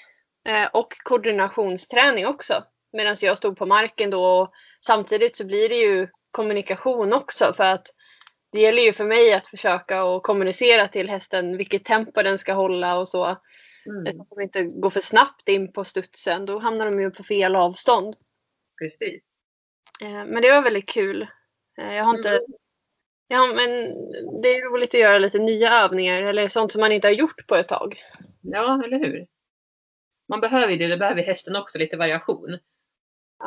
[0.47, 2.63] eh, och koordinationsträning också.
[2.93, 4.51] Medan jag stod på marken då och
[4.85, 7.87] samtidigt så blir det ju kommunikation också för att
[8.51, 12.53] det gäller ju för mig att försöka och kommunicera till hästen vilket tempo den ska
[12.53, 13.37] hålla och så.
[13.87, 14.13] Mm.
[14.13, 16.45] Så att de inte går för snabbt in på studsen.
[16.45, 18.15] Då hamnar de ju på fel avstånd.
[18.79, 19.23] Precis.
[20.01, 21.27] Eh, Men det var väldigt kul.
[21.81, 22.29] Eh, Jag har inte...
[22.29, 22.43] Mm.
[23.29, 23.69] Ja, men
[24.41, 27.47] det är roligt att göra lite nya övningar eller sånt som man inte har gjort
[27.47, 27.99] på ett tag.
[28.41, 29.27] Ja, eller hur?
[30.29, 32.57] Man behöver ju det, det behöver hästen också, lite variation.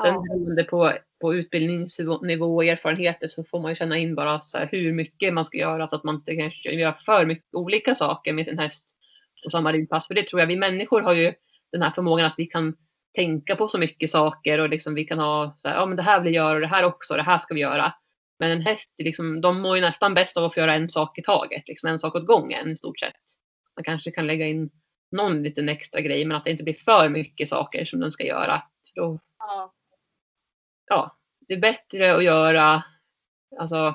[0.03, 4.41] Sen Ja, beroende på, på utbildningsnivå och erfarenheter så får man ju känna in bara
[4.41, 7.95] så hur mycket man ska göra så att man inte kanske gör för mycket olika
[7.95, 8.97] saker med sin häst
[9.45, 10.07] på samma ridpass.
[10.07, 11.34] För det tror jag, vi människor har ju
[11.72, 12.76] den här förmågan att vi kan
[13.16, 16.03] tänka på så mycket saker och liksom vi kan ha så här, ja men det
[16.03, 17.93] här vill jag göra och det här också, det här ska vi göra.
[18.38, 21.18] Men en häst, liksom, de mår ju nästan bäst av att få göra en sak
[21.18, 23.14] i taget, liksom en sak åt gången i stort sett.
[23.76, 24.70] Man kanske kan lägga in
[25.11, 28.24] någon liten extra grej men att det inte blir för mycket saker som den ska
[28.24, 28.62] göra.
[28.95, 29.74] För då ja,
[30.86, 31.16] ja,
[31.49, 32.82] det är bättre att göra
[33.59, 33.95] alltså,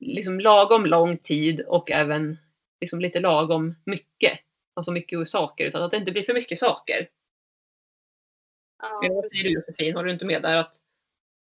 [0.00, 2.38] liksom lagom lång tid och även
[2.80, 4.40] liksom lite lagom mycket.
[4.74, 7.08] Alltså mycket saker, utan att det inte blir för mycket saker.
[8.82, 8.98] ja.
[9.02, 10.56] Men Vad säger du Josefin, håller du inte med där?
[10.56, 10.74] Att,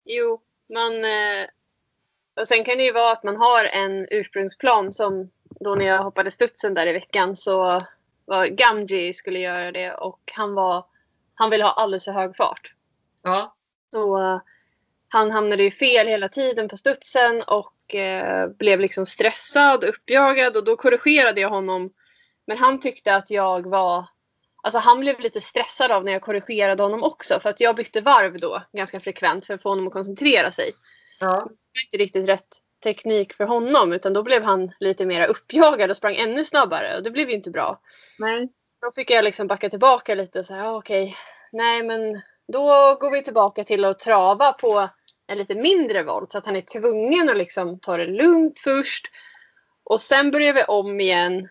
[0.03, 0.41] Jo,
[0.73, 1.03] man...
[1.05, 1.47] eh,
[2.41, 6.03] Och sen kan det ju vara att man har en ursprungsplan som då när jag
[6.03, 7.85] hoppade studsen där i veckan så
[8.25, 10.85] var Gamji skulle göra det och han var...
[11.33, 12.73] Han ville ha alldeles för hög fart.
[13.21, 13.55] ja,
[13.91, 14.41] Så eh,
[15.07, 20.57] han hamnade ju fel hela tiden på studsen och eh, blev liksom stressad och uppjagad
[20.57, 21.89] och då korrigerade jag honom.
[22.47, 24.05] Men han tyckte att jag var...
[24.63, 28.01] Alltså han blev lite stressad av när jag korrigerade honom också för att jag bytte
[28.01, 30.71] varv då ganska frekvent för att få honom att koncentrera sig.
[31.19, 32.47] ja, Det var inte riktigt rätt
[32.83, 37.03] teknik för honom utan då blev han lite mer uppjagad och sprang ännu snabbare och
[37.03, 37.79] det blev ju inte bra.
[38.19, 38.49] nej,
[38.81, 41.15] Då fick jag liksom backa tillbaka lite och säga okej,
[41.51, 42.21] nej men
[42.53, 44.89] då går vi tillbaka till att trava på
[45.29, 49.07] en lite mindre volt så att han är tvungen att liksom ta det lugnt först.
[49.83, 51.49] Och sen börjar vi om igen.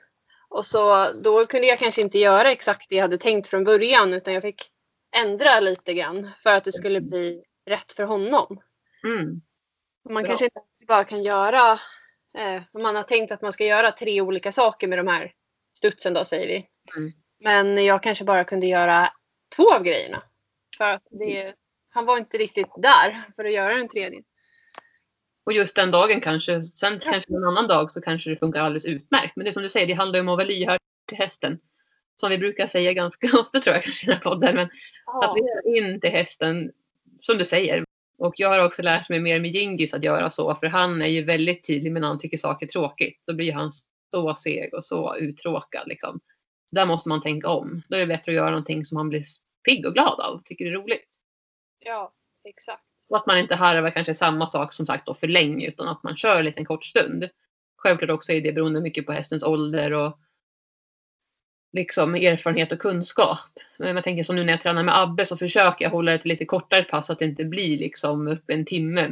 [0.48, 4.14] Och så då kunde jag kanske inte göra exakt det jag hade tänkt från början
[4.14, 4.70] utan jag fick
[5.16, 8.60] ändra lite grann för att det skulle bli rätt för honom.
[9.04, 9.40] mm,
[10.04, 10.28] Man Bra.
[10.28, 11.72] kanske inte bara kan göra,
[12.38, 15.32] eh, om man har tänkt att man ska göra tre olika saker med de här
[15.76, 16.66] studsen då säger vi.
[16.96, 17.12] Mm.
[17.40, 19.08] Men jag kanske bara kunde göra
[19.56, 20.22] två av grejerna.
[20.78, 21.54] För att det,
[21.90, 24.22] han var inte riktigt där för att göra den tredje.
[25.44, 28.84] Och just den dagen kanske, sen kanske en annan dag så kanske det funkar alldeles
[28.84, 29.36] utmärkt.
[29.36, 30.78] Men det är som du säger, det handlar ju om att vara lyhörd
[31.08, 31.58] till hästen.
[32.16, 34.54] Som vi brukar säga ganska ofta tror jag kanske i den här podden.
[34.54, 34.68] Men
[35.22, 36.72] Att lyssna in till hästen,
[37.20, 37.84] som du säger.
[38.18, 41.06] Och jag har också lärt mig mer med Gingis att göra så, för han är
[41.06, 43.22] ju väldigt tydlig med när han tycker saker är tråkigt.
[43.26, 43.72] Då blir han
[44.10, 45.88] så seg och så uttråkad.
[45.88, 46.20] Liksom.
[46.70, 47.82] Där måste man tänka om.
[47.88, 49.24] Då är det bättre att göra någonting som han blir
[49.68, 51.17] pigg och glad av, tycker det är roligt.
[51.78, 52.12] Ja,
[52.44, 52.84] exakt.
[53.08, 56.02] Och att man inte harvar kanske samma sak som sagt då för länge, utan att
[56.02, 57.28] man kör en liten kort stund.
[57.76, 60.18] Självklart också är det beroende mycket på hästens ålder och
[61.72, 63.38] liksom erfarenhet och kunskap.
[63.78, 66.18] Men jag tänker som nu när jag tränar med Abbe så försöker jag hålla det
[66.18, 69.08] till lite kortare pass så att det inte blir liksom upp en timme.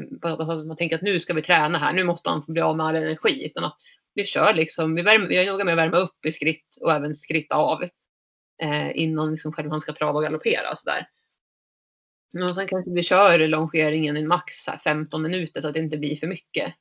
[0.67, 2.87] Man tänker att nu ska vi träna här, nu måste han få bli av med
[2.87, 3.47] all energi.
[3.47, 3.77] Utan att
[4.15, 6.93] vi kör liksom, vi, värmer, vi är noga med att värma upp i skritt och
[6.93, 7.83] även skritta av.
[8.63, 11.09] Eh, innan liksom själv han ska trava och galoppera och sådär.
[12.43, 15.81] Och sen kanske vi kör longeringen i max så här 15 minuter så att det
[15.81, 16.75] inte blir för mycket.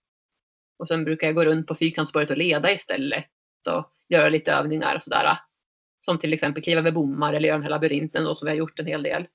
[0.79, 3.25] Och sen brukar jag gå runt på fyrkantsspåret och leda istället.
[3.69, 5.37] Och göra lite övningar och sådär.
[6.05, 8.57] Som till exempel kliva över bommar eller göra den här labyrinten då som vi har
[8.57, 9.27] gjort en hel del.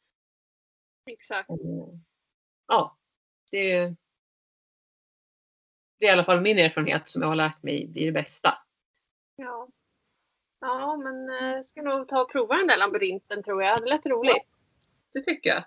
[1.10, 1.50] Exakt.
[1.50, 2.04] Mm.
[2.66, 2.98] Ja,
[3.50, 3.96] det är,
[5.98, 8.58] det är i alla fall min erfarenhet som jag har lärt mig blir det bästa.
[9.36, 9.68] Ja.
[10.60, 13.82] Ja, men eh, jag ska nog ta och prova den där labyrinten tror jag.
[13.82, 14.56] Det lät roligt.
[15.12, 15.64] Det tycker jag.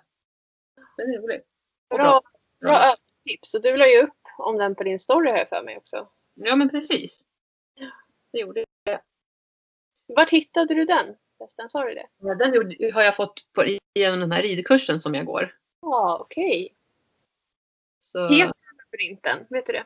[0.96, 1.46] Det är roligt.
[1.88, 2.22] Och Bra,
[2.60, 2.70] bra.
[2.70, 2.96] bra
[3.28, 3.54] tips.
[3.54, 6.08] Och du la ju upp om den på din story jag för mig också.
[6.34, 7.22] Ja men precis.
[8.32, 9.00] Det gjorde jag.
[10.06, 11.16] Vart hittade du den?
[11.38, 12.06] Förresten, sa du det?
[12.18, 12.52] Ja, Den
[12.92, 13.64] har jag fått på,
[13.94, 15.54] genom den här ridkursen som jag går.
[15.80, 16.74] Ja, okej.
[18.00, 19.46] Så, Heter den labyrinten?
[19.50, 19.84] Vet du det?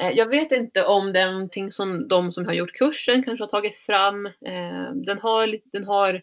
[0.00, 3.42] eh, jag vet inte om det är någonting som de som har gjort kursen kanske
[3.44, 4.26] har tagit fram.
[4.26, 6.14] Eh, den har, den har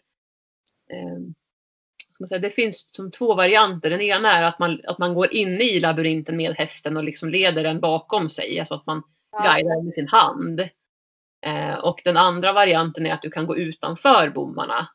[0.90, 1.18] eh,
[2.26, 3.90] säga, det finns som två varianter.
[3.90, 7.28] Den ena är att man, att man går in i labyrinten med hästen och liksom
[7.28, 8.60] leder den bakom sig.
[8.60, 9.02] Alltså att man
[9.44, 10.60] guidar den med sin hand.
[11.46, 14.88] Eh, och den andra varianten är att du kan gå utanför bommarna.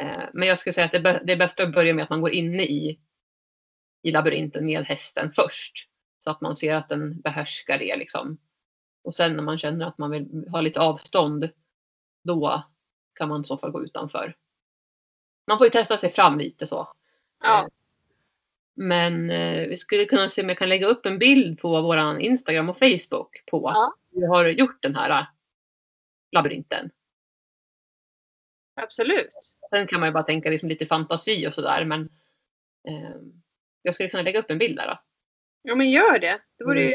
[0.00, 2.20] Eh, men jag skulle säga att det, det är bäst att börja med att man
[2.20, 2.98] går inne i,
[4.02, 5.88] i labyrinten med hästen först.
[6.24, 8.38] Så att man ser att den behärskar det liksom.
[9.04, 11.50] Och sen när man känner att man vill ha lite avstånd,
[12.24, 12.64] då
[13.14, 14.36] kan man i så fall gå utanför.
[15.46, 16.88] Man får ju testa sig fram lite så.
[17.44, 17.60] Ja.
[17.62, 17.66] Eh,
[18.74, 22.20] Men eh, vi skulle kunna se om jag kan lägga upp en bild på våran
[22.20, 23.94] Instagram och Facebook på att Ja.
[24.10, 25.26] vi har gjort den här eh,
[26.32, 26.90] labyrinten.
[28.74, 29.30] Absolut.
[29.70, 32.02] Sen kan man ju bara tänka liksom lite fantasi och sådär men
[32.88, 33.16] eh,
[33.82, 34.98] jag skulle kunna lägga upp en bild där då.
[35.62, 36.40] Ja men gör det.
[36.58, 36.94] Det vore ju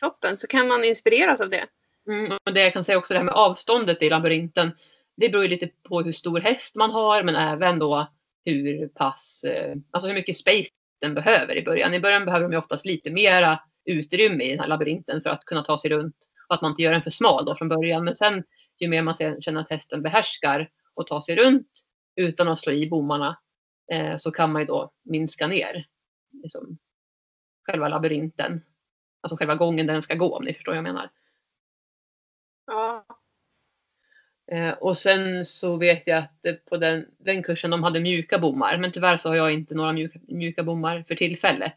[0.00, 0.38] toppen.
[0.38, 1.66] Så kan man inspireras av det.
[2.08, 4.70] Mm, och det jag kan säga också det här med avståndet i labyrinten.
[5.16, 8.08] Det beror ju lite på hur stor häst man har men även då
[8.44, 11.94] hur pass, eh, alltså hur mycket space den behöver i början.
[11.94, 15.44] I början behöver de ju oftast lite mera utrymme i den här labyrinten för att
[15.44, 16.16] kunna ta sig runt.
[16.48, 18.04] Och att man inte gör den för smal då från början.
[18.04, 18.44] Men sen
[18.78, 21.70] ju mer man känner att hästen behärskar och tar sig runt
[22.16, 23.38] utan att slå i bommarna
[23.92, 25.86] eh, så kan man ju då minska ner
[26.42, 26.78] liksom,
[27.66, 28.64] själva labyrinten.
[29.20, 31.10] Alltså själva gången där den ska gå om ni förstår vad jag menar.
[32.66, 33.06] Ja.
[34.52, 38.78] Eh, och sen så vet jag att på den, den kursen de hade mjuka bommar.
[38.78, 41.76] Men tyvärr så har jag inte några mjuka, mjuka bommar för tillfället.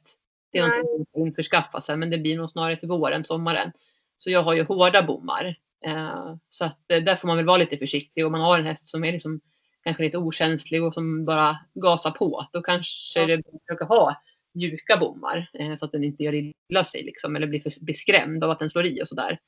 [0.52, 0.78] Det är Nej.
[0.78, 3.72] någonting som jag införskaffa sen men det blir nog snarare till våren, sommaren.
[4.18, 5.56] Så jag har ju hårda bommar.
[5.86, 8.26] Eh, så att eh, där får man väl vara lite försiktig.
[8.26, 9.42] Om man har en häst som är liksom
[9.84, 12.46] kanske lite okänslig och som bara gasar på.
[12.54, 13.26] Då kanske Ja.
[13.28, 14.22] det försöka ha
[14.54, 15.50] mjuka bommar.
[15.54, 17.36] Eh, så att den inte gör illa sig liksom.
[17.36, 19.40] Eller blir, för, blir skrämd av att den slår i och sådär.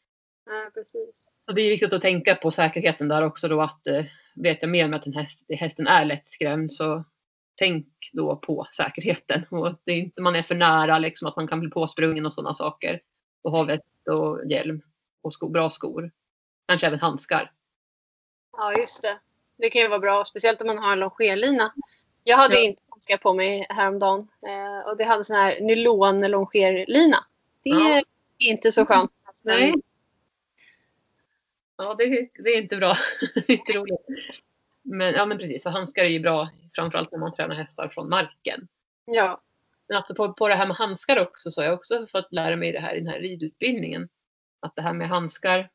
[0.45, 1.25] ja, precis.
[1.49, 4.69] Så det är viktigt att tänka på säkerheten där också då att eh, vet jag
[4.71, 7.03] mer om att en häst, hästen är lättskrämd så
[7.55, 9.45] tänk då på säkerheten.
[9.49, 12.33] Och att det inte man är för nära liksom att man kan bli påsprungen och
[12.33, 13.01] sådana saker.
[13.41, 13.81] Och ha vett
[14.11, 14.81] och hjälm
[15.21, 16.11] och sko, bra skor.
[16.67, 17.51] Kanske även handskar.
[18.57, 19.19] Ja just det.
[19.57, 20.25] Det kan ju vara bra.
[20.25, 21.73] Speciellt om man har en longerlina.
[22.23, 22.61] Jag hade Ja.
[22.61, 24.27] inte handskar på mig häromdagen.
[24.47, 27.25] Eh, och det hade sån här nylon longerlina.
[27.63, 27.89] Det Ja.
[27.97, 28.03] är
[28.37, 29.11] inte så skönt.
[29.43, 29.73] Nej.
[31.81, 32.93] Ja, det, det är inte bra.
[33.35, 33.99] det är inte roligt.
[34.81, 38.09] Men, ja, men precis, så handskar är ju bra framförallt när man tränar hästar från
[38.09, 38.67] marken.
[39.05, 39.41] Ja.
[39.87, 42.55] Men alltså på, på det här med handskar också så har jag också fått lära
[42.55, 44.09] mig det här i den här ridutbildningen.
[44.59, 45.69] Att det här med handskar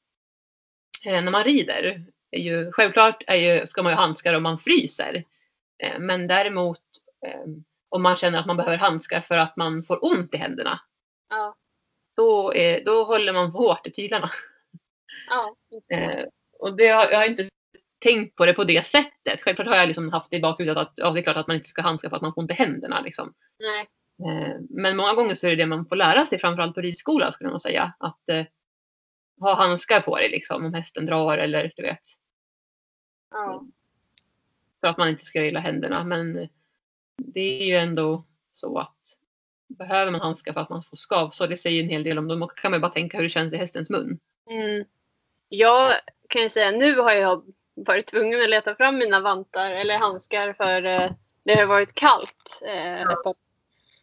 [1.06, 2.06] eh, när man rider.
[2.30, 5.24] Är ju, självklart är ju, ska man ju ha handskar om man fryser.
[5.78, 6.82] Eh, men däremot
[7.26, 7.44] eh,
[7.88, 10.80] om man känner att man behöver handskar för att man får ont i händerna.
[11.30, 11.56] Ja.
[12.16, 14.30] Då, är, då håller man hårt i tyglarna.
[15.28, 15.56] ja.
[15.96, 16.24] Eh,
[16.58, 17.48] och det har, jag har inte
[17.98, 19.42] tänkt på det på det sättet.
[19.42, 21.56] Självklart har jag liksom haft det i bakhuvudet att ja, det är klart att man
[21.56, 23.00] inte ska handska för att man får ont i händerna.
[23.00, 23.34] Liksom.
[23.58, 23.88] Nej.
[24.28, 27.32] Eh, Men många gånger så är det det man får lära sig, framförallt på ridskola
[27.32, 27.94] skulle jag nog säga.
[27.98, 28.46] Att eh,
[29.40, 32.02] ha handskar på dig liksom, om hästen drar eller du vet.
[33.30, 33.66] Ja.
[34.80, 36.04] För att man inte ska illa händerna.
[36.04, 36.48] Men eh,
[37.16, 39.18] det är ju ändå så att
[39.68, 42.42] behöver man handskar för att man får skavsår, det säger en hel del om dem.
[42.42, 44.18] Och kan man ju bara tänka hur det känns i hästens mun.
[44.50, 44.84] Mm.
[45.58, 45.92] Jag
[46.28, 47.42] kan ju säga nu har jag
[47.74, 51.10] varit tvungen att leta fram mina vantar eller handskar för eh,
[51.44, 52.62] det har varit kallt.
[52.66, 53.02] Eh,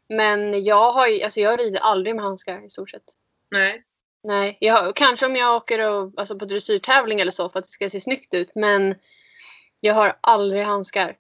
[0.10, 3.04] Men jag har alltså jag rider aldrig med handskar i stort sett.
[3.52, 3.84] Nej.
[4.24, 7.72] Nej, jag, kanske om jag åker och, alltså på dressyrtävling eller så för att det
[7.72, 8.52] ska se snyggt ut.
[8.56, 8.96] Men
[9.80, 11.18] jag har aldrig handskar.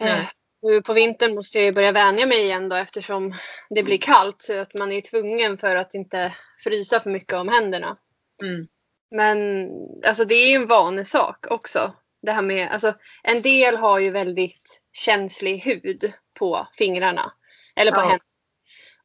[0.00, 0.10] Nej.
[0.10, 0.26] Eh,
[0.62, 3.34] nu på vintern måste jag ju börja vänja mig igen då eftersom
[3.70, 4.42] det blir kallt.
[4.42, 6.34] Så att man är tvungen för att inte
[6.64, 7.96] frysa för mycket om händerna.
[8.42, 8.68] Mm.
[9.10, 9.68] Men
[10.06, 11.92] alltså det är ju en vanesak också.
[12.22, 17.32] Det här med, alltså, en del har ju väldigt känslig hud på fingrarna.
[17.76, 18.02] Eller på Ja.
[18.02, 18.24] händerna.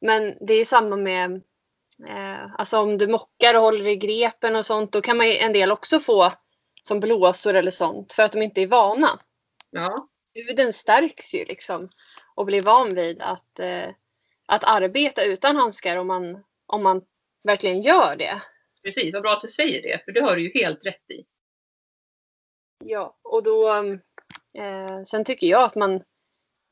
[0.00, 1.34] Men det är samma med
[2.08, 4.92] eh, alltså om du mockar och håller i grepen och sånt.
[4.92, 6.32] Då kan man ju en del också få
[6.82, 8.12] som blåsor eller sånt.
[8.12, 9.08] För att de inte är vana.
[9.70, 10.08] Ja.
[10.34, 11.88] Huden stärks ju liksom.
[12.34, 13.88] Och blir van vid att, eh,
[14.46, 17.02] att arbeta utan handskar om man, om man
[17.42, 18.42] verkligen gör det.
[18.86, 20.04] Precis, vad bra att du säger det.
[20.04, 21.24] För det har du ju helt rätt i.
[22.84, 23.72] Ja, och då
[24.54, 25.94] eh, sen tycker jag att man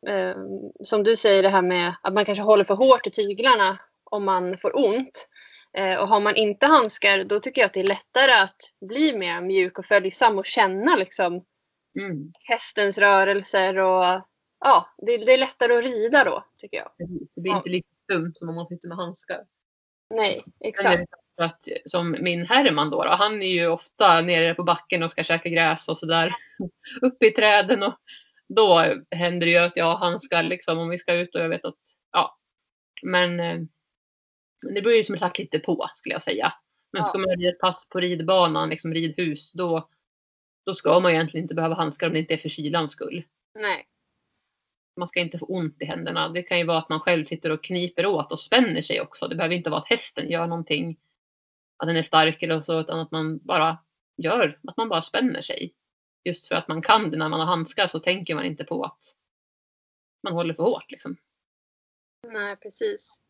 [0.07, 0.37] eh,
[0.85, 4.25] som du säger det här med att man kanske håller för hårt i tyglarna om
[4.25, 5.29] man får ont.
[5.73, 9.19] Eh, och har man inte handskar då tycker jag att det är lättare att bli
[9.19, 11.45] mer mjuk och följsam och känna liksom
[12.01, 12.33] Mm.
[12.45, 14.05] hästens rörelser och
[14.61, 16.91] ja, det, det är lättare att rida då tycker jag.
[17.35, 17.57] Det blir Ja.
[17.57, 19.47] inte lika dumt som om man sitter med handskar.
[20.11, 21.11] Nej, exakt.
[21.37, 25.25] Att, som min Herman då, då, han är ju ofta nere på backen och ska
[25.25, 26.35] käka gräs och sådär.
[27.03, 27.95] Uppe i träden och
[28.49, 31.49] då händer det ju att jag har handskar liksom om vi ska ut och jag
[31.49, 31.79] vet att,
[32.13, 32.39] ja.
[33.03, 33.59] Men eh,
[34.75, 36.53] det beror ju som sagt lite på skulle jag säga.
[36.93, 37.07] Men Ja.
[37.07, 39.89] ska man rida ett pass på ridbanan, liksom ridhus, då,
[40.67, 43.25] då ska man egentligen inte behöva handskar om det inte är för kylans skull.
[43.59, 43.87] Nej.
[44.97, 46.29] man ska inte få ont i händerna.
[46.29, 49.29] Det kan ju vara att man själv sitter och kniper åt och spänner sig också.
[49.29, 50.97] Det behöver inte vara att hästen gör någonting,
[51.77, 53.79] att den är stark eller så, utan att man bara
[54.17, 55.75] gör, att man bara spänner sig.
[56.25, 58.85] Just för att man kan det när man har handskar så tänker man inte på
[58.85, 59.15] att
[60.23, 61.17] man håller för hårt liksom.
[62.27, 63.21] Nej, precis.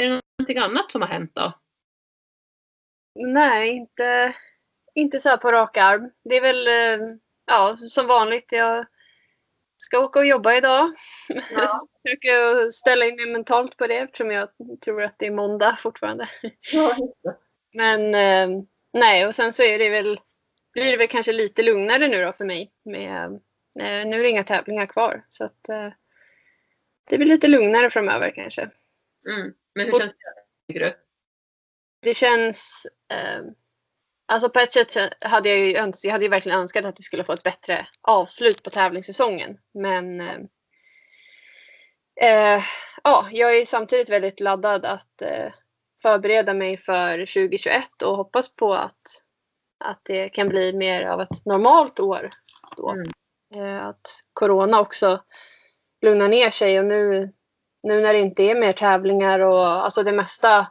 [0.00, 1.52] Är det någonting annat som har hänt då?
[3.14, 4.36] Nej, inte,
[4.94, 6.10] inte så på rak arm.
[6.24, 8.52] Det är väl eh, ja, som vanligt.
[8.52, 8.86] Jag
[9.80, 10.94] ska åka och jobba idag.
[11.28, 11.68] Ja.
[12.02, 14.48] Försöker ställa in mig mentalt på det eftersom jag
[14.84, 16.26] tror att det är måndag fortfarande.
[16.72, 16.96] Ja.
[17.74, 18.62] Men eh,
[18.92, 20.20] nej, och sen så är det väl,
[20.72, 22.72] blir det väl kanske lite lugnare nu då för mig.
[22.84, 23.24] Med,
[23.80, 25.26] eh, nu är det inga tävlingar kvar.
[25.28, 25.92] Så att, eh,
[27.08, 28.62] det blir lite lugnare framöver kanske.
[28.62, 29.52] Mm.
[29.74, 30.72] Men hur känns det?
[30.72, 30.94] Tycker du?
[32.00, 32.86] det känns...
[33.12, 33.42] Eh,
[34.30, 37.02] alltså på ett sätt hade jag ju, öns- jag hade ju verkligen önskat att vi
[37.02, 39.58] skulle få ett bättre avslut på tävlingssäsongen.
[39.74, 40.38] Men eh,
[42.22, 42.62] eh,
[43.04, 45.52] ja, jag är samtidigt väldigt laddad att eh,
[46.02, 49.22] förbereda mig för 2021 och hoppas på att,
[49.84, 52.30] att det kan bli mer av ett normalt år
[52.76, 52.90] då.
[52.90, 53.10] Mm.
[53.54, 55.22] Eh, att corona också
[56.02, 57.32] lugnar ner sig och nu,
[57.82, 60.66] nu när det inte är mer tävlingar och alltså det mesta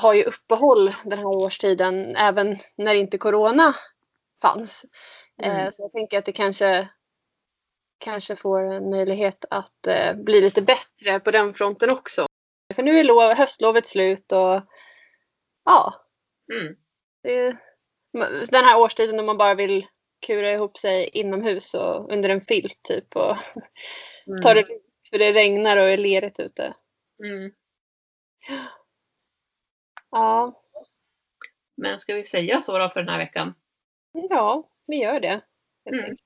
[0.00, 3.74] har ju uppehåll den här årstiden även när inte corona
[4.42, 4.84] fanns.
[5.42, 5.56] Mm.
[5.56, 6.88] Eh, så jag tänker att det kanske,
[7.98, 12.26] kanske får en möjlighet att eh, bli lite bättre på den fronten också.
[12.74, 14.62] För nu är lov, höstlovet slut och
[15.64, 15.94] ja,
[16.52, 16.76] Mm.
[17.22, 17.56] det,
[18.50, 19.86] den här årstiden när man bara vill
[20.26, 23.36] kura ihop sig inomhus och under en filt typ och
[24.26, 24.40] Mm.
[24.42, 26.74] ta det lugnt för det regnar och är lerigt ute.
[27.24, 27.52] Mm.
[30.16, 30.62] Ja,
[31.76, 33.54] Men ska vi säga så då för den här veckan?
[34.12, 35.40] ja, vi gör det.
[35.90, 36.16] Mm.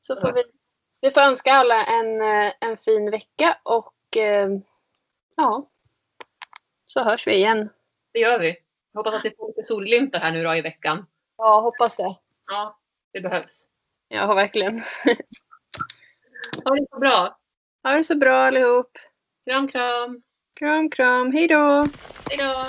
[0.00, 0.42] Så får vi,
[1.00, 4.48] vi får önska alla en, eh, en fin vecka och eh,
[5.36, 5.70] ja,
[6.84, 7.68] så hörs vi igen.
[8.12, 8.56] Det gör vi.
[8.94, 11.06] Hoppas att vi får lite solglimtar här nu då i veckan.
[11.36, 12.16] Ja, hoppas det.
[12.46, 12.80] Ja,
[13.12, 13.66] det behövs.
[14.08, 14.82] Ja, verkligen.
[16.64, 17.38] Ha det så bra.
[17.82, 18.98] Ha det så bra allihop.
[19.50, 20.22] Kram, kram.
[20.58, 21.32] Kram, kram.
[21.32, 21.84] Hej då!
[22.30, 22.66] Hej då.